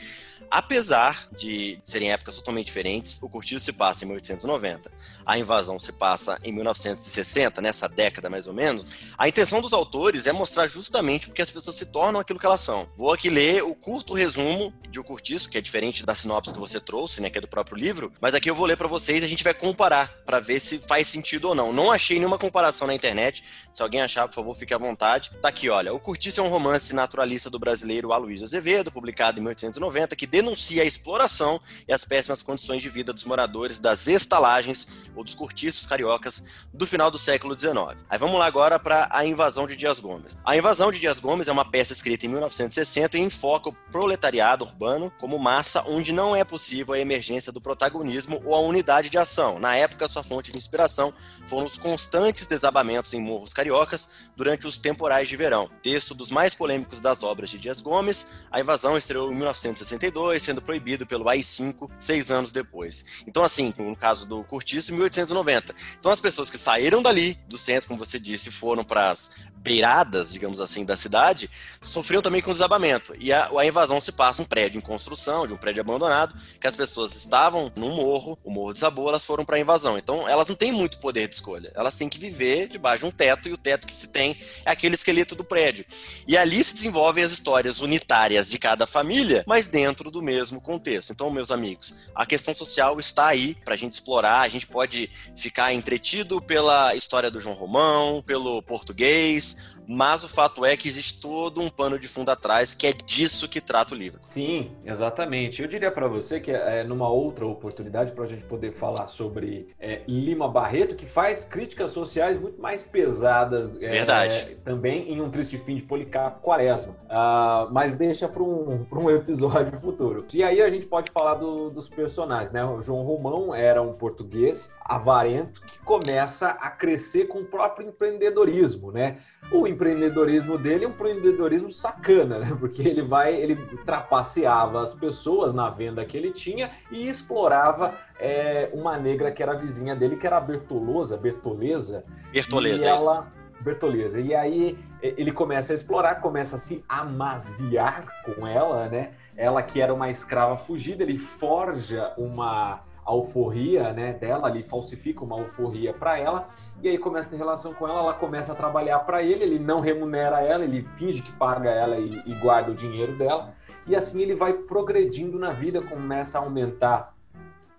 Apesar 0.49 1.27
de 1.35 1.79
serem 1.83 2.11
épocas 2.11 2.35
totalmente 2.35 2.65
diferentes, 2.65 3.21
o 3.21 3.29
Curtiço 3.29 3.63
se 3.63 3.73
passa 3.73 3.84
em 4.03 4.07
1890, 4.07 4.91
a 5.25 5.37
invasão 5.37 5.79
se 5.79 5.91
passa 5.91 6.39
em 6.43 6.51
1960, 6.51 7.61
nessa 7.61 7.87
década 7.87 8.29
mais 8.29 8.47
ou 8.47 8.53
menos, 8.53 8.87
a 9.17 9.27
intenção 9.27 9.61
dos 9.61 9.73
autores 9.73 10.27
é 10.27 10.31
mostrar 10.31 10.67
justamente 10.67 11.27
porque 11.27 11.41
as 11.41 11.51
pessoas 11.51 11.75
se 11.75 11.85
tornam 11.87 12.19
aquilo 12.19 12.39
que 12.39 12.45
elas 12.45 12.61
são. 12.61 12.87
Vou 12.97 13.11
aqui 13.11 13.29
ler 13.29 13.63
o 13.63 13.75
curto 13.75 14.13
resumo 14.13 14.73
de 14.89 14.99
O 14.99 15.03
Curtiço, 15.03 15.49
que 15.49 15.57
é 15.57 15.61
diferente 15.61 16.05
da 16.05 16.15
sinopse 16.15 16.53
que 16.53 16.59
você 16.59 16.79
trouxe, 16.79 17.21
né, 17.21 17.29
que 17.29 17.37
é 17.37 17.41
do 17.41 17.47
próprio 17.47 17.77
livro, 17.77 18.11
mas 18.21 18.33
aqui 18.33 18.49
eu 18.49 18.55
vou 18.55 18.65
ler 18.65 18.77
para 18.77 18.87
vocês 18.87 19.21
e 19.21 19.25
a 19.25 19.29
gente 19.29 19.43
vai 19.43 19.53
comparar 19.53 20.07
para 20.25 20.39
ver 20.39 20.59
se 20.59 20.79
faz 20.79 21.07
sentido 21.07 21.49
ou 21.49 21.55
não. 21.55 21.73
Não 21.73 21.91
achei 21.91 22.17
nenhuma 22.17 22.37
comparação 22.37 22.87
na 22.87 22.93
internet, 22.93 23.43
se 23.73 23.83
alguém 23.83 24.01
achar, 24.01 24.27
por 24.27 24.35
favor, 24.35 24.55
fique 24.55 24.73
à 24.73 24.77
vontade. 24.77 25.31
Tá 25.41 25.49
aqui, 25.49 25.69
olha, 25.69 25.93
O 25.93 25.99
Curtiço 25.99 26.39
é 26.39 26.43
um 26.43 26.47
romance 26.47 26.93
naturalista 26.93 27.49
do 27.49 27.59
brasileiro 27.59 28.13
Aloysio 28.13 28.45
Azevedo, 28.45 28.91
publicado 28.91 29.39
em 29.39 29.43
1890, 29.43 30.15
que 30.15 30.25
denuncia 30.25 30.81
a 30.81 30.85
exploração 30.85 31.59
e 31.87 31.93
as 31.93 32.05
péssimas 32.05 32.41
condições 32.41 32.81
de 32.81 32.89
vida 32.89 33.11
dos 33.11 33.25
moradores 33.25 33.74
das 33.79 34.07
estalagens 34.07 35.05
ou 35.15 35.23
dos 35.23 35.35
cortiços 35.35 35.87
cariocas 35.87 36.43
do 36.73 36.85
final 36.85 37.09
do 37.09 37.17
século 37.17 37.57
XIX. 37.57 37.97
Aí 38.09 38.17
vamos 38.19 38.37
lá 38.37 38.45
agora 38.45 38.77
para 38.77 39.07
A 39.11 39.25
Invasão 39.25 39.65
de 39.65 39.75
Dias 39.75 39.99
Gomes. 39.99 40.37
A 40.43 40.57
Invasão 40.57 40.91
de 40.91 40.99
Dias 40.99 41.19
Gomes 41.19 41.47
é 41.47 41.51
uma 41.51 41.63
peça 41.63 41.93
escrita 41.93 42.25
em 42.25 42.29
1960 42.29 43.17
e 43.17 43.21
enfoca 43.21 43.69
o 43.69 43.73
proletariado 43.91 44.65
urbano 44.65 45.11
como 45.19 45.39
massa 45.39 45.83
onde 45.87 46.11
não 46.11 46.35
é 46.35 46.43
possível 46.43 46.93
a 46.93 46.99
emergência 46.99 47.51
do 47.51 47.61
protagonismo 47.61 48.41
ou 48.45 48.53
a 48.53 48.59
unidade 48.59 49.09
de 49.09 49.17
ação. 49.17 49.59
Na 49.59 49.75
época, 49.75 50.07
sua 50.07 50.23
fonte 50.23 50.51
de 50.51 50.57
inspiração 50.57 51.13
foram 51.47 51.65
os 51.65 51.77
constantes 51.77 52.45
desabamentos 52.45 53.13
em 53.13 53.21
morros 53.21 53.53
cariocas 53.53 54.29
durante 54.35 54.67
os 54.67 54.77
temporais 54.77 55.29
de 55.29 55.37
verão. 55.37 55.69
Texto 55.81 56.13
dos 56.13 56.29
mais 56.29 56.53
polêmicos 56.53 56.99
das 56.99 57.23
obras 57.23 57.49
de 57.49 57.57
Dias 57.57 57.79
Gomes, 57.79 58.27
a 58.51 58.59
invasão 58.59 58.97
estreou 58.97 59.31
em 59.31 59.35
1962, 59.35 60.41
sendo 60.41 60.61
proibido 60.61 61.05
pelo 61.05 61.29
AI-5 61.29 61.89
seis 61.99 62.31
anos 62.31 62.51
depois. 62.51 63.05
Então, 63.27 63.43
assim, 63.43 63.64
no 63.77 63.95
caso 63.95 64.27
do 64.27 64.43
Curtiço, 64.43 64.91
1890. 64.93 65.75
Então, 65.99 66.11
as 66.11 66.19
pessoas 66.19 66.49
que 66.49 66.57
saíram 66.57 67.01
dali, 67.01 67.39
do 67.47 67.57
centro, 67.57 67.87
como 67.87 68.03
você 68.03 68.19
disse, 68.19 68.51
foram 68.51 68.83
para 68.83 69.09
as 69.09 69.31
beiradas, 69.65 70.31
digamos 70.31 70.61
assim, 70.61 70.85
da 70.85 70.95
cidade, 70.95 71.49
sofriam 71.81 72.21
também 72.21 72.39
com 72.39 72.53
desabamento. 72.53 73.15
E 73.17 73.33
a, 73.33 73.49
a 73.57 73.65
invasão 73.65 73.99
se 73.99 74.11
passa 74.11 74.43
um 74.43 74.45
prédio 74.45 74.77
em 74.77 74.81
construção, 74.81 75.47
de 75.47 75.53
um 75.53 75.57
prédio 75.57 75.81
abandonado, 75.81 76.35
que 76.61 76.67
as 76.67 76.75
pessoas 76.75 77.15
estavam 77.15 77.71
num 77.75 77.95
morro, 77.95 78.37
o 78.43 78.51
morro 78.51 78.73
desabou, 78.73 79.09
elas 79.09 79.25
foram 79.25 79.43
para 79.43 79.55
a 79.55 79.59
invasão. 79.59 79.97
Então, 79.97 80.29
elas 80.29 80.47
não 80.47 80.55
têm 80.55 80.71
muito 80.71 80.99
poder 80.99 81.27
de 81.27 81.33
escolha. 81.33 81.71
Elas 81.73 81.95
têm 81.95 82.07
que 82.07 82.19
viver 82.19 82.67
debaixo 82.67 82.99
de 82.99 83.05
um 83.07 83.11
teto, 83.11 83.49
e 83.49 83.53
o 83.53 83.57
teto 83.57 83.87
que 83.87 83.95
se 83.95 84.09
tem 84.09 84.37
é 84.63 84.69
aquele 84.69 84.93
esqueleto 84.93 85.33
do 85.33 85.43
prédio. 85.43 85.83
E 86.27 86.37
ali 86.37 86.63
se 86.63 86.75
desenvolvem 86.75 87.23
as 87.23 87.31
histórias 87.31 87.81
unitárias 87.81 88.47
de 88.47 88.59
cada 88.59 88.85
família, 88.85 89.43
mas 89.47 89.67
dentro 89.67 90.11
do 90.11 90.21
mesmo 90.21 90.61
contexto. 90.61 91.11
Então, 91.11 91.31
meus 91.31 91.49
amigos, 91.49 91.95
a 92.13 92.23
questão 92.23 92.53
social 92.53 92.99
está 92.99 93.25
aí 93.25 93.54
para 93.63 93.73
a 93.73 93.77
gente 93.77 93.93
explorar. 93.93 94.41
A 94.41 94.47
gente 94.47 94.67
pode 94.67 95.09
ficar 95.35 95.73
entretido 95.73 96.41
pela 96.41 96.95
história 96.95 97.31
do 97.31 97.39
João 97.39 97.55
Romão, 97.55 98.21
pelo 98.21 98.61
português, 98.61 99.74
mas 99.87 100.23
o 100.23 100.29
fato 100.29 100.65
é 100.65 100.75
que 100.75 100.87
existe 100.87 101.19
todo 101.21 101.61
um 101.61 101.69
pano 101.69 101.99
de 101.99 102.07
fundo 102.07 102.29
atrás 102.29 102.73
que 102.73 102.87
é 102.87 102.93
disso 102.93 103.47
que 103.47 103.61
trata 103.61 103.93
o 103.93 103.97
livro. 103.97 104.19
Sim, 104.27 104.71
exatamente. 104.85 105.61
Eu 105.61 105.67
diria 105.67 105.91
para 105.91 106.07
você 106.07 106.39
que 106.39 106.51
é 106.51 106.83
numa 106.83 107.09
outra 107.09 107.45
oportunidade 107.45 108.11
para 108.11 108.23
a 108.23 108.27
gente 108.27 108.43
poder 108.43 108.73
falar 108.73 109.07
sobre 109.07 109.69
é, 109.79 110.01
Lima 110.07 110.47
Barreto, 110.47 110.95
que 110.95 111.05
faz 111.05 111.43
críticas 111.43 111.91
sociais 111.91 112.39
muito 112.39 112.61
mais 112.61 112.83
pesadas. 112.83 113.75
É, 113.81 113.89
Verdade. 113.89 114.57
também 114.63 115.11
em 115.11 115.21
um 115.21 115.29
triste 115.29 115.57
fim 115.57 115.75
de 115.75 115.81
Policarpo 115.81 116.41
Quaresma. 116.41 116.93
Uh, 117.05 117.71
mas 117.71 117.95
deixa 117.95 118.27
para 118.27 118.43
um, 118.43 118.85
um 118.91 119.09
episódio 119.09 119.77
futuro. 119.79 120.25
E 120.33 120.43
aí 120.43 120.61
a 120.61 120.69
gente 120.69 120.85
pode 120.85 121.11
falar 121.11 121.35
do, 121.35 121.69
dos 121.69 121.87
personagens, 121.89 122.51
né? 122.51 122.63
O 122.65 122.81
João 122.81 123.03
Romão 123.03 123.53
era 123.53 123.81
um 123.81 123.93
português 123.93 124.73
avarento 124.81 125.61
que 125.61 125.79
começa 125.79 126.49
a 126.49 126.69
crescer 126.69 127.25
com 127.25 127.39
o 127.39 127.45
próprio 127.45 127.87
empreendedorismo, 127.87 128.91
né? 128.91 129.17
O 129.51 129.67
empreendedorismo 129.67 130.57
dele 130.57 130.85
é 130.85 130.87
um 130.87 130.91
empreendedorismo 130.91 131.71
sacana, 131.71 132.39
né? 132.39 132.55
Porque 132.59 132.81
ele 132.81 133.01
vai, 133.01 133.35
ele 133.35 133.55
trapaceava 133.85 134.81
as 134.81 134.93
pessoas 134.93 135.53
na 135.53 135.69
venda 135.69 136.03
que 136.05 136.17
ele 136.17 136.31
tinha 136.31 136.71
e 136.91 137.07
explorava 137.07 137.95
é, 138.19 138.69
uma 138.73 138.97
negra 138.97 139.31
que 139.31 139.43
era 139.43 139.53
vizinha 139.53 139.95
dele, 139.95 140.17
que 140.17 140.25
era 140.25 140.37
a 140.37 140.41
Bertolosa, 140.41 141.17
Bertoleza. 141.17 142.03
Bertoleza, 142.31 142.85
e 142.85 142.87
ela, 142.87 143.31
Bertoleza. 143.61 144.19
E 144.19 144.33
aí 144.33 144.77
ele 145.01 145.31
começa 145.31 145.73
a 145.73 145.75
explorar, 145.75 146.15
começa 146.15 146.55
a 146.55 146.59
se 146.59 146.83
amaziar 146.89 148.07
com 148.23 148.47
ela, 148.47 148.89
né? 148.89 149.11
Ela 149.37 149.61
que 149.61 149.81
era 149.81 149.93
uma 149.93 150.09
escrava 150.09 150.57
fugida, 150.57 151.03
ele 151.03 151.17
forja 151.17 152.13
uma 152.17 152.83
alforria 153.05 153.93
né, 153.93 154.13
dela, 154.13 154.47
ali 154.47 154.63
falsifica 154.63 155.23
uma 155.23 155.35
alforria 155.35 155.93
para 155.93 156.17
ela, 156.17 156.49
e 156.81 156.89
aí 156.89 156.97
começa 156.97 157.29
a 157.29 157.31
ter 157.31 157.37
relação 157.37 157.73
com 157.73 157.87
ela, 157.87 157.99
ela 157.99 158.13
começa 158.15 158.51
a 158.51 158.55
trabalhar 158.55 158.99
para 158.99 159.21
ele, 159.21 159.43
ele 159.43 159.59
não 159.59 159.79
remunera 159.79 160.41
ela, 160.41 160.63
ele 160.63 160.81
finge 160.95 161.21
que 161.21 161.31
paga 161.33 161.69
ela 161.69 161.97
e, 161.97 162.23
e, 162.25 162.33
guarda 162.39 162.71
o 162.71 162.75
dinheiro 162.75 163.15
dela, 163.15 163.53
e 163.85 163.95
assim 163.95 164.21
ele 164.21 164.33
vai 164.33 164.53
progredindo 164.53 165.37
na 165.37 165.51
vida, 165.51 165.81
começa 165.81 166.39
a 166.39 166.41
aumentar. 166.41 167.13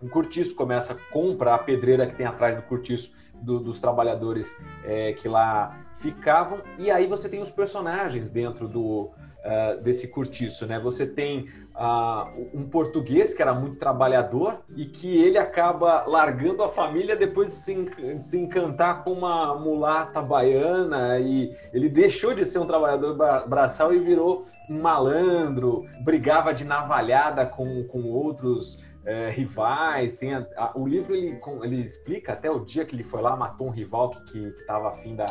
Um 0.00 0.08
cortiço 0.08 0.54
começa, 0.54 0.94
compra 1.10 1.54
a 1.54 1.58
pedreira 1.58 2.06
que 2.06 2.14
tem 2.14 2.26
atrás 2.26 2.54
do 2.54 2.62
cortiço 2.62 3.12
do, 3.34 3.58
dos 3.58 3.80
trabalhadores 3.80 4.56
é, 4.84 5.12
que 5.12 5.28
lá 5.28 5.76
ficavam, 5.96 6.60
e 6.78 6.88
aí 6.88 7.06
você 7.08 7.28
tem 7.28 7.42
os 7.42 7.50
personagens 7.50 8.30
dentro 8.30 8.68
do, 8.68 9.10
uh, 9.46 9.80
desse 9.80 10.08
cortiço, 10.08 10.66
né? 10.66 10.78
Você 10.80 11.06
tem 11.06 11.48
uh, 11.74 12.48
um 12.52 12.68
português 12.68 13.32
que 13.32 13.40
era 13.40 13.54
muito 13.54 13.76
trabalhador 13.76 14.58
e 14.74 14.84
que 14.84 15.16
ele 15.16 15.38
acaba 15.38 16.04
largando 16.04 16.62
a 16.62 16.68
família 16.68 17.14
depois 17.16 17.48
de 17.48 17.54
se, 17.54 17.86
se 18.20 18.38
encantar 18.38 19.04
com 19.04 19.12
uma 19.12 19.54
mulata 19.54 20.20
baiana 20.20 21.18
e 21.20 21.54
ele 21.72 21.88
deixou 21.88 22.34
de 22.34 22.44
ser 22.44 22.58
um 22.58 22.66
trabalhador 22.66 23.16
braçal 23.46 23.94
e 23.94 24.00
virou 24.00 24.44
um 24.68 24.80
malandro, 24.80 25.84
brigava 26.02 26.52
de 26.52 26.64
navalhada 26.64 27.46
com, 27.46 27.84
com 27.84 28.02
outros 28.10 28.84
é, 29.04 29.30
rivais. 29.30 30.16
Tem 30.16 30.34
a, 30.34 30.46
a, 30.56 30.72
o 30.76 30.86
livro 30.86 31.14
ele, 31.14 31.40
ele 31.62 31.80
explica 31.80 32.32
até 32.32 32.50
o 32.50 32.58
dia 32.58 32.84
que 32.84 32.96
ele 32.96 33.04
foi 33.04 33.22
lá, 33.22 33.36
matou 33.36 33.68
um 33.68 33.70
rival 33.70 34.10
que 34.10 34.38
estava 34.48 34.88
afim 34.88 35.14
da, 35.14 35.26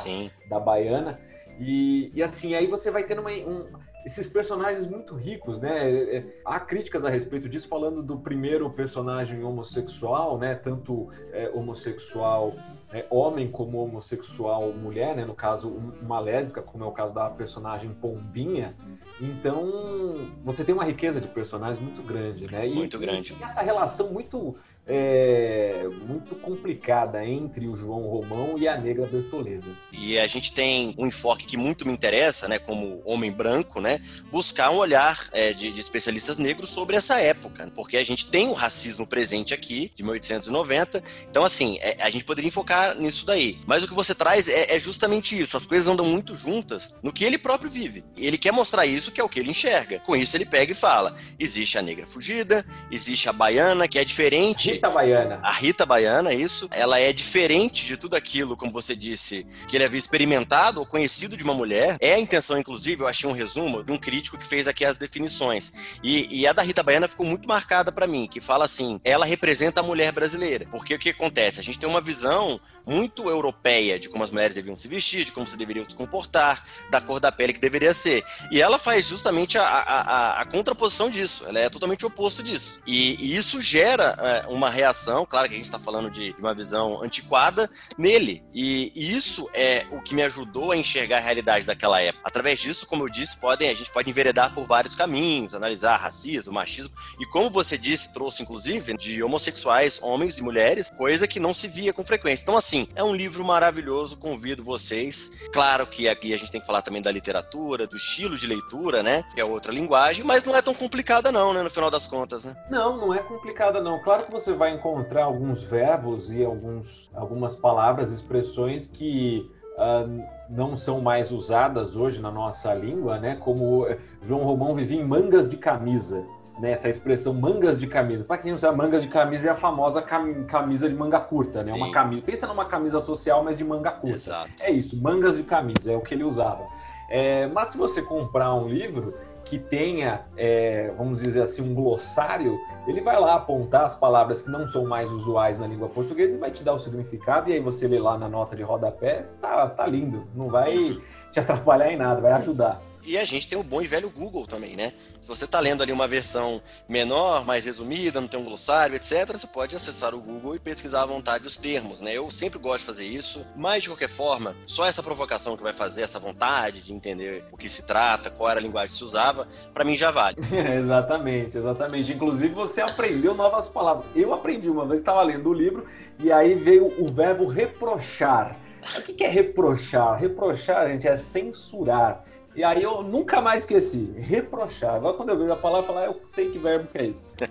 da 0.50 0.60
baiana. 0.60 1.20
E, 1.60 2.12
e 2.14 2.24
assim, 2.24 2.54
aí 2.56 2.68
você 2.68 2.92
vai 2.92 3.04
tendo 3.04 3.22
uma, 3.22 3.32
um, 3.32 3.68
esses 4.06 4.30
personagens 4.30 4.86
muito 4.86 5.16
ricos, 5.16 5.60
né? 5.60 5.90
É, 5.90 6.18
é, 6.18 6.42
há 6.46 6.60
críticas 6.60 7.04
a 7.04 7.10
respeito 7.10 7.50
disso, 7.50 7.68
falando 7.68 8.04
do 8.04 8.20
primeiro 8.20 8.70
personagem 8.70 9.44
homossexual, 9.44 10.38
né? 10.38 10.54
Tanto 10.54 11.10
é, 11.34 11.50
homossexual 11.50 12.54
é, 12.94 13.06
homem 13.10 13.50
como 13.50 13.80
homossexual 13.80 14.72
mulher, 14.72 15.16
né? 15.16 15.26
No 15.26 15.34
caso, 15.34 15.70
uma 16.02 16.20
lésbica, 16.20 16.62
como 16.62 16.84
é 16.84 16.88
o 16.88 16.92
caso 16.92 17.16
da 17.16 17.30
personagem 17.32 17.92
Pombinha. 17.96 18.76
Então, 19.20 20.30
você 20.44 20.64
tem 20.64 20.76
uma 20.76 20.86
riqueza 20.86 21.20
de 21.20 21.28
personagens 21.28 21.82
muito 21.82 22.04
grande, 22.04 22.50
né? 22.52 22.68
E, 22.68 22.76
muito 22.76 23.00
grande. 23.00 23.36
E 23.40 23.44
essa 23.44 23.62
relação 23.62 24.14
muito 24.14 24.56
é, 24.88 25.88
muito 26.08 26.36
complicada 26.36 27.26
entre 27.26 27.68
o 27.68 27.76
João 27.76 28.02
Romão 28.02 28.56
e 28.58 28.68
a 28.68 28.78
Negra 28.78 29.08
Bertoleza. 29.08 29.70
E 29.92 30.20
a 30.20 30.28
gente 30.28 30.54
tem 30.54 30.94
um 30.98 31.08
enfoque 31.08 31.46
que 31.46 31.58
muito 31.58 31.88
me 31.88 31.94
interessa, 31.94 32.48
né, 32.48 32.60
como 32.60 33.02
homem 33.04 33.32
branco, 33.32 33.82
né, 33.82 34.00
buscar 34.32 34.70
um 34.70 34.78
olhar 34.78 35.28
é, 35.32 35.54
de, 35.54 35.72
de, 35.72 35.82
especialistas 35.82 36.38
negros 36.38 36.70
sobre 36.70 36.96
essa 36.96 37.20
época, 37.20 37.72
porque 37.74 37.98
a 37.98 38.04
gente 38.04 38.30
tem 38.30 38.48
o 38.48 38.54
racismo 38.54 39.08
presente 39.08 39.54
aqui, 39.54 39.92
de 39.96 40.04
1890, 40.04 41.04
então 41.30 41.44
assim, 41.44 41.78
é, 41.82 41.98
a 42.00 42.10
gente 42.10 42.24
poderia 42.24 42.48
enfocar 42.48 42.96
nisso 42.96 43.26
daí. 43.26 43.58
Mas 43.66 43.84
o 43.84 43.88
que 43.88 43.94
você 43.94 44.14
traz 44.14 44.48
é, 44.48 44.76
é 44.76 44.80
justamente 44.80 45.40
isso, 45.40 45.58
as 45.58 45.66
coisas 45.66 45.88
andam 45.88 46.06
muito 46.06 46.36
juntas 46.36 47.00
no 47.02 47.12
que 47.12 47.26
ele 47.26 47.38
próprio 47.38 47.70
vive. 47.70 48.04
Ele 48.16 48.38
quer 48.38 48.54
mostrar 48.54 48.86
isso, 48.86 49.12
que 49.12 49.20
é 49.20 49.24
o 49.24 49.30
que 49.30 49.40
ele 49.40 49.50
enxerga. 49.50 50.00
Com 50.00 50.16
isso 50.16 50.38
ele 50.38 50.46
pega 50.46 50.72
e 50.72 50.76
fala, 50.76 51.16
existe 51.40 51.78
a 51.78 51.82
negra 51.82 52.06
fugida, 52.06 52.66
existe 52.92 53.28
a 53.30 53.34
baiana, 53.34 53.88
que 53.88 53.98
é 53.98 54.06
diferente 54.06 54.75
Rita 54.76 54.90
Baiana. 54.90 55.40
A 55.42 55.52
Rita 55.52 55.86
Baiana, 55.86 56.34
isso. 56.34 56.68
Ela 56.72 57.00
é 57.00 57.12
diferente 57.12 57.86
de 57.86 57.98
tudo 57.98 58.16
aquilo, 58.16 58.56
como 58.56 58.72
você 58.72 58.96
disse, 58.96 59.46
que 59.68 59.78
ele 59.78 59.84
havia 59.84 59.98
experimentado 59.98 60.80
ou 60.80 60.86
conhecido 60.86 61.36
de 61.36 61.44
uma 61.44 61.54
mulher. 61.54 61.98
É 62.00 62.14
a 62.14 62.20
intenção, 62.20 62.58
inclusive, 62.58 63.02
eu 63.02 63.08
achei 63.08 63.30
um 63.30 63.34
resumo 63.34 63.84
de 63.84 63.92
um 63.92 63.98
crítico 63.98 64.38
que 64.38 64.48
fez 64.48 64.68
aqui 64.68 64.86
as 64.86 64.98
definições. 64.98 66.00
E, 66.04 66.42
e 66.42 66.48
a 66.48 66.54
da 66.54 66.62
Rita 66.62 66.84
Baiana 66.84 67.08
ficou 67.08 67.26
muito 67.26 67.48
marcada 67.48 67.92
para 67.92 68.08
mim, 68.08 68.28
que 68.28 68.40
fala 68.40 68.66
assim: 68.66 69.00
ela 69.04 69.26
representa 69.26 69.80
a 69.80 69.84
mulher 69.84 70.12
brasileira. 70.12 70.68
Porque 70.70 70.96
o 70.96 71.00
que 71.00 71.10
acontece? 71.10 71.60
A 71.60 71.64
gente 71.64 71.80
tem 71.80 71.90
uma 71.90 72.02
visão 72.02 72.60
muito 72.86 73.30
europeia 73.30 74.00
de 74.00 74.10
como 74.10 74.24
as 74.24 74.32
mulheres 74.32 74.56
deviam 74.56 74.76
se 74.76 74.88
vestir, 74.88 75.26
de 75.26 75.32
como 75.32 75.48
se 75.48 75.58
deveriam 75.58 75.88
se 75.90 75.96
comportar, 75.96 76.64
da 76.90 77.02
cor 77.02 77.20
da 77.20 77.32
pele 77.32 77.54
que 77.54 77.60
deveria 77.60 77.94
ser. 77.94 78.24
E 78.52 78.62
ela 78.62 78.78
faz 78.78 79.08
justamente 79.08 79.58
a, 79.58 79.64
a, 79.64 80.02
a, 80.02 80.42
a 80.42 80.46
contraposição 80.46 81.10
disso. 81.10 81.46
Ela 81.48 81.60
é 81.60 81.70
totalmente 81.70 82.06
oposto 82.06 82.44
disso. 82.44 82.82
E, 82.86 83.16
e 83.24 83.36
isso 83.36 83.62
gera 83.62 84.18
é, 84.20 84.46
uma 84.48 84.65
reação, 84.70 85.26
claro 85.26 85.48
que 85.48 85.54
a 85.54 85.58
gente 85.58 85.66
está 85.66 85.80
falando 85.80 86.10
de, 86.10 86.34
de, 86.34 86.42
uma 86.42 86.54
visão 86.54 87.02
antiquada, 87.04 87.70
nele. 87.98 88.44
E, 88.54 88.92
e, 88.96 89.16
isso 89.16 89.50
é 89.54 89.86
o 89.92 90.02
que 90.02 90.16
me 90.16 90.24
ajudou 90.24 90.72
a 90.72 90.78
enxergar 90.78 91.18
a 91.18 91.22
realidade 91.22 91.66
daquela 91.66 92.02
época. 92.02 92.24
Através 92.26 92.60
disso, 92.60 92.86
como 92.88 93.04
eu 93.04 93.10
disse, 93.10 93.38
podem, 93.38 93.70
a 93.70 93.74
gente 93.74 93.92
pode 93.92 94.10
enveredar 94.10 94.54
por 94.54 94.66
vários 94.66 94.96
caminhos, 94.96 95.56
analisar 95.56 95.98
racismo, 95.98 96.54
machismo, 96.54 96.94
e 97.20 97.26
como 97.26 97.50
você 97.50 97.78
disse, 97.78 98.14
trouxe 98.14 98.44
inclusive 98.44 98.96
de 98.98 99.24
homossexuais, 99.24 100.00
homens 100.02 100.38
e 100.38 100.44
mulheres, 100.44 100.92
coisa 100.96 101.28
que 101.28 101.40
não 101.40 101.54
se 101.54 101.68
via 101.68 101.94
com 101.94 102.04
frequência. 102.04 102.44
Então, 102.44 102.58
assim, 102.58 102.88
é 102.96 103.04
um 103.04 103.16
livro 103.16 103.44
maravilhoso, 103.44 104.18
convido 104.18 104.64
vocês. 104.64 105.48
Claro 105.54 105.88
que 105.88 106.08
aqui 106.08 106.34
a 106.34 106.38
gente 106.38 106.52
tem 106.52 106.62
que 106.62 106.68
falar 106.68 106.82
também 106.82 107.02
da 107.02 107.12
literatura, 107.12 107.88
do 107.88 107.96
estilo 107.96 108.38
de 108.38 108.48
leitura, 108.48 109.04
né? 109.04 109.24
Que 109.34 109.42
é 109.42 109.46
outra 109.46 109.72
linguagem, 109.72 110.24
mas 110.24 110.44
não 110.44 110.56
é 110.56 110.62
tão 110.62 110.74
complicada, 110.74 111.32
não, 111.32 111.54
né? 111.54 111.64
No 111.64 111.70
final 111.70 111.90
das 111.90 112.08
contas, 112.08 112.46
né? 112.46 112.56
Não, 112.70 112.98
não 112.98 113.14
é 113.14 113.20
complicada, 113.20 113.82
não. 113.82 114.02
Claro 114.02 114.26
que 114.26 114.32
você 114.32 114.54
vai 114.56 114.72
encontrar 114.72 115.26
alguns 115.26 115.64
verbos 115.64 116.32
e 116.32 116.44
alguns, 116.44 117.10
algumas 117.14 117.56
palavras, 117.56 118.12
expressões 118.12 118.88
que 118.88 119.50
uh, 119.76 120.24
não 120.50 120.76
são 120.76 121.02
mais 121.02 121.32
usadas 121.32 121.96
hoje 121.96 122.22
na 122.22 122.32
nossa 122.32 122.74
língua, 122.74 123.20
né? 123.20 123.36
Como 123.36 123.88
eh, 123.88 123.98
João 124.22 124.44
Romão 124.44 124.74
vivia 124.74 125.00
em 125.00 125.06
mangas 125.06 125.50
de 125.50 125.58
camisa. 125.58 126.26
Né, 126.58 126.72
essa 126.72 126.88
expressão 126.88 127.34
mangas 127.34 127.78
de 127.78 127.86
camisa. 127.86 128.24
Para 128.24 128.38
quem 128.38 128.50
não 128.50 128.58
sabe, 128.58 128.78
mangas 128.78 129.02
de 129.02 129.10
camisa 129.10 129.50
é 129.50 129.52
a 129.52 129.56
famosa 129.56 130.02
camisa 130.02 130.88
de 130.88 130.96
manga 130.96 131.20
curta, 131.20 131.62
né? 131.62 131.74
Sim. 131.74 131.78
Uma 131.78 131.92
camisa. 131.92 132.22
Pensa 132.22 132.48
numa 132.48 132.64
camisa 132.64 133.02
social, 133.02 133.44
mas 133.44 133.58
de 133.58 133.64
manga 133.66 133.92
curta. 133.92 134.16
Exato. 134.16 134.52
É 134.62 134.72
isso, 134.72 134.96
mangas 135.02 135.36
de 135.36 135.44
camisa, 135.44 135.92
é 135.92 135.98
o 135.98 136.00
que 136.00 136.14
ele 136.14 136.24
usava. 136.24 136.66
É, 137.10 137.48
mas 137.48 137.70
se 137.70 137.78
você 137.78 138.02
comprar 138.02 138.54
um 138.56 138.70
livro, 138.70 139.14
que 139.46 139.60
tenha, 139.60 140.26
é, 140.36 140.92
vamos 140.98 141.22
dizer 141.22 141.44
assim, 141.44 141.62
um 141.62 141.74
glossário, 141.74 142.60
ele 142.88 143.00
vai 143.00 143.20
lá 143.20 143.36
apontar 143.36 143.86
as 143.86 143.96
palavras 143.96 144.42
que 144.42 144.50
não 144.50 144.68
são 144.68 144.86
mais 144.86 145.10
usuais 145.12 145.60
na 145.60 145.68
língua 145.68 145.88
portuguesa 145.88 146.36
e 146.36 146.40
vai 146.40 146.52
te 146.52 146.64
dar 146.64 146.74
o 146.74 146.80
significado, 146.80 147.50
e 147.50 147.54
aí 147.54 147.60
você 147.60 147.88
lê 147.88 148.00
lá 148.00 148.18
na 148.18 148.28
nota 148.28 148.56
de 148.56 148.64
rodapé, 148.64 149.28
tá, 149.40 149.68
tá 149.68 149.86
lindo, 149.86 150.28
não 150.34 150.50
vai 150.50 150.98
te 151.32 151.40
atrapalhar 151.40 151.92
em 151.92 151.98
nada, 151.98 152.20
vai 152.20 152.32
ajudar. 152.34 152.82
E 153.06 153.18
a 153.18 153.24
gente 153.24 153.48
tem 153.48 153.58
o 153.58 153.64
bom 153.64 153.82
e 153.82 153.88
velho 153.88 154.10
Google 154.10 154.48
também, 154.48 154.76
né? 154.76 154.94
Se 155.22 155.28
você 155.28 155.46
está 155.46 155.60
lendo 155.60 155.84
ali 155.84 155.92
uma 155.92 156.08
versão 156.08 156.62
menor, 156.90 157.46
mais 157.46 157.66
resumida, 157.66 158.20
não 158.20 158.28
tem 158.28 158.40
um 158.40 158.44
glossário, 158.44 158.96
etc., 158.96 159.32
você 159.32 159.48
pode 159.48 159.76
acessar 159.76 160.16
o 160.16 160.20
Google 160.20 160.56
e 160.56 160.60
pesquisar 160.60 161.04
à 161.04 161.06
vontade 161.06 161.46
os 161.46 161.58
termos, 161.58 162.02
né? 162.02 162.14
Eu 162.14 162.30
sempre 162.30 162.58
gosto 162.58 162.80
de 162.80 162.86
fazer 162.86 163.06
isso, 163.06 163.46
mas 163.56 163.84
de 163.84 163.90
qualquer 163.90 164.10
forma, 164.10 164.56
só 164.66 164.86
essa 164.86 165.04
provocação 165.04 165.56
que 165.56 165.64
vai 165.64 165.74
fazer, 165.74 166.02
essa 166.02 166.20
vontade 166.20 166.82
de 166.82 166.94
entender 166.94 167.44
o 167.52 167.58
que 167.58 167.70
se 167.70 167.86
trata, 167.86 168.30
qual 168.30 168.50
era 168.50 168.60
a 168.60 168.64
linguagem 168.64 168.90
que 168.90 168.96
se 168.96 169.04
usava, 169.04 169.48
para 169.74 169.84
mim 169.84 169.96
já 169.96 170.12
vale. 170.12 170.38
exatamente, 170.76 171.58
exatamente. 171.58 172.14
Inclusive 172.14 172.54
você 172.54 172.82
aprendeu 172.82 173.34
novas 173.34 173.68
palavras. 173.68 174.06
Eu 174.16 174.34
aprendi 174.34 174.70
uma 174.70 174.86
vez, 174.86 175.00
estava 175.00 175.22
lendo 175.22 175.50
o 175.50 175.54
livro 175.54 175.86
e 176.20 176.32
aí 176.32 176.56
veio 176.56 176.88
o 177.00 177.08
verbo 177.08 177.46
reprochar. 177.46 178.58
O 178.98 179.02
que 179.02 179.24
é 179.24 179.28
reprochar? 179.28 180.20
Reprochar, 180.20 180.88
gente, 180.90 181.08
é 181.08 181.18
censurar. 181.18 182.24
E 182.56 182.64
aí 182.64 182.82
eu 182.82 183.04
nunca 183.04 183.42
mais 183.42 183.64
esqueci. 183.64 184.14
Reprochar. 184.18 184.96
Agora 184.96 185.18
quando 185.18 185.30
eu 185.30 185.38
vejo 185.38 185.52
a 185.52 185.58
palavra, 185.58 185.88
falo, 185.88 186.00
ah, 186.00 186.06
eu 186.06 186.22
sei 186.26 186.50
que 186.50 186.58
verbo 186.58 186.88
que 186.88 186.98
é 186.98 187.06
esse. 187.08 187.36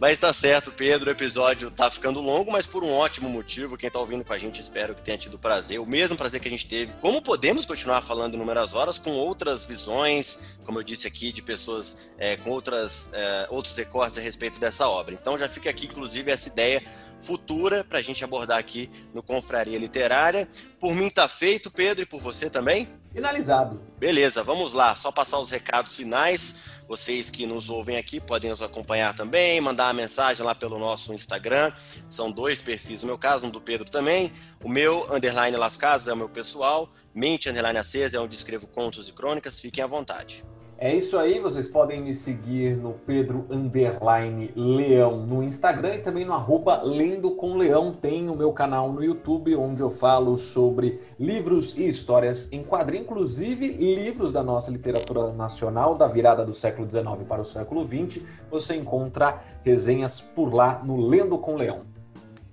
Mas 0.00 0.18
tá 0.18 0.32
certo, 0.32 0.72
Pedro. 0.72 1.08
O 1.08 1.12
episódio 1.12 1.70
tá 1.70 1.90
ficando 1.90 2.20
longo, 2.20 2.50
mas 2.50 2.66
por 2.66 2.82
um 2.82 2.92
ótimo 2.92 3.28
motivo. 3.28 3.76
Quem 3.76 3.88
tá 3.88 3.98
ouvindo 3.98 4.24
com 4.24 4.32
a 4.32 4.38
gente, 4.38 4.60
espero 4.60 4.94
que 4.94 5.02
tenha 5.02 5.16
tido 5.16 5.38
prazer, 5.38 5.80
o 5.80 5.86
mesmo 5.86 6.16
prazer 6.16 6.40
que 6.40 6.48
a 6.48 6.50
gente 6.50 6.68
teve. 6.68 6.92
Como 7.00 7.22
podemos 7.22 7.64
continuar 7.64 8.02
falando 8.02 8.34
inúmeras 8.34 8.74
horas 8.74 8.98
com 8.98 9.12
outras 9.12 9.64
visões, 9.64 10.38
como 10.64 10.78
eu 10.78 10.82
disse 10.82 11.06
aqui, 11.06 11.32
de 11.32 11.42
pessoas 11.42 12.10
é, 12.18 12.36
com 12.36 12.50
outras, 12.50 13.10
é, 13.12 13.46
outros 13.50 13.76
recortes 13.76 14.18
a 14.18 14.22
respeito 14.22 14.58
dessa 14.58 14.88
obra. 14.88 15.14
Então 15.14 15.38
já 15.38 15.48
fica 15.48 15.70
aqui, 15.70 15.86
inclusive, 15.86 16.30
essa 16.30 16.48
ideia 16.48 16.82
futura 17.20 17.84
para 17.84 17.98
a 17.98 18.02
gente 18.02 18.24
abordar 18.24 18.58
aqui 18.58 18.90
no 19.14 19.22
Confraria 19.22 19.78
Literária. 19.78 20.48
Por 20.80 20.94
mim 20.94 21.08
tá 21.08 21.28
feito, 21.28 21.70
Pedro, 21.70 22.02
e 22.02 22.06
por 22.06 22.20
você 22.20 22.50
também? 22.50 22.88
Finalizado. 23.14 23.80
Beleza, 23.96 24.42
vamos 24.42 24.72
lá. 24.72 24.96
Só 24.96 25.12
passar 25.12 25.38
os 25.38 25.48
recados 25.48 25.94
finais. 25.94 26.82
Vocês 26.88 27.30
que 27.30 27.46
nos 27.46 27.70
ouvem 27.70 27.96
aqui 27.96 28.18
podem 28.20 28.50
nos 28.50 28.60
acompanhar 28.60 29.14
também, 29.14 29.60
mandar 29.60 29.86
uma 29.86 29.92
mensagem 29.92 30.44
lá 30.44 30.52
pelo 30.52 30.80
nosso 30.80 31.14
Instagram. 31.14 31.72
São 32.10 32.30
dois 32.30 32.60
perfis, 32.60 33.02
no 33.02 33.06
meu 33.06 33.16
caso, 33.16 33.46
um 33.46 33.50
do 33.50 33.60
Pedro 33.60 33.88
também. 33.88 34.32
O 34.62 34.68
meu, 34.68 35.06
underline 35.14 35.56
Las 35.56 35.76
Casas, 35.76 36.08
é 36.08 36.12
o 36.12 36.16
meu 36.16 36.28
pessoal. 36.28 36.90
Mente, 37.14 37.48
underline 37.48 37.78
Acesa, 37.78 38.16
é 38.16 38.20
onde 38.20 38.34
escrevo 38.34 38.66
contos 38.66 39.08
e 39.08 39.12
crônicas. 39.12 39.60
Fiquem 39.60 39.84
à 39.84 39.86
vontade. 39.86 40.44
É 40.84 40.94
isso 40.94 41.16
aí, 41.16 41.40
vocês 41.40 41.66
podem 41.66 42.02
me 42.02 42.14
seguir 42.14 42.76
no 42.76 42.92
Pedro 42.92 43.46
Underline 43.48 44.52
Leão 44.54 45.24
no 45.24 45.42
Instagram 45.42 45.94
e 45.94 46.02
também 46.02 46.26
no 46.26 46.34
arroba 46.34 46.82
Lendo 46.82 47.30
com 47.30 47.56
Leão. 47.56 47.90
Tem 47.90 48.28
o 48.28 48.36
meu 48.36 48.52
canal 48.52 48.92
no 48.92 49.02
YouTube, 49.02 49.56
onde 49.56 49.80
eu 49.80 49.90
falo 49.90 50.36
sobre 50.36 51.00
livros 51.18 51.74
e 51.74 51.88
histórias 51.88 52.52
em 52.52 52.62
quadrinho, 52.62 53.04
inclusive 53.04 53.66
livros 53.66 54.30
da 54.30 54.42
nossa 54.42 54.70
literatura 54.70 55.32
nacional, 55.32 55.94
da 55.94 56.06
virada 56.06 56.44
do 56.44 56.52
século 56.52 56.86
XIX 56.86 57.26
para 57.26 57.40
o 57.40 57.46
século 57.46 57.88
XX. 57.88 58.22
Você 58.50 58.76
encontra 58.76 59.42
resenhas 59.64 60.20
por 60.20 60.52
lá 60.52 60.82
no 60.84 61.00
Lendo 61.00 61.38
com 61.38 61.56
Leão. 61.56 61.86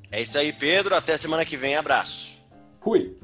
É 0.10 0.22
isso 0.22 0.38
aí, 0.38 0.54
Pedro. 0.54 0.96
Até 0.96 1.18
semana 1.18 1.44
que 1.44 1.58
vem. 1.58 1.76
Abraço. 1.76 2.42
Fui. 2.80 3.18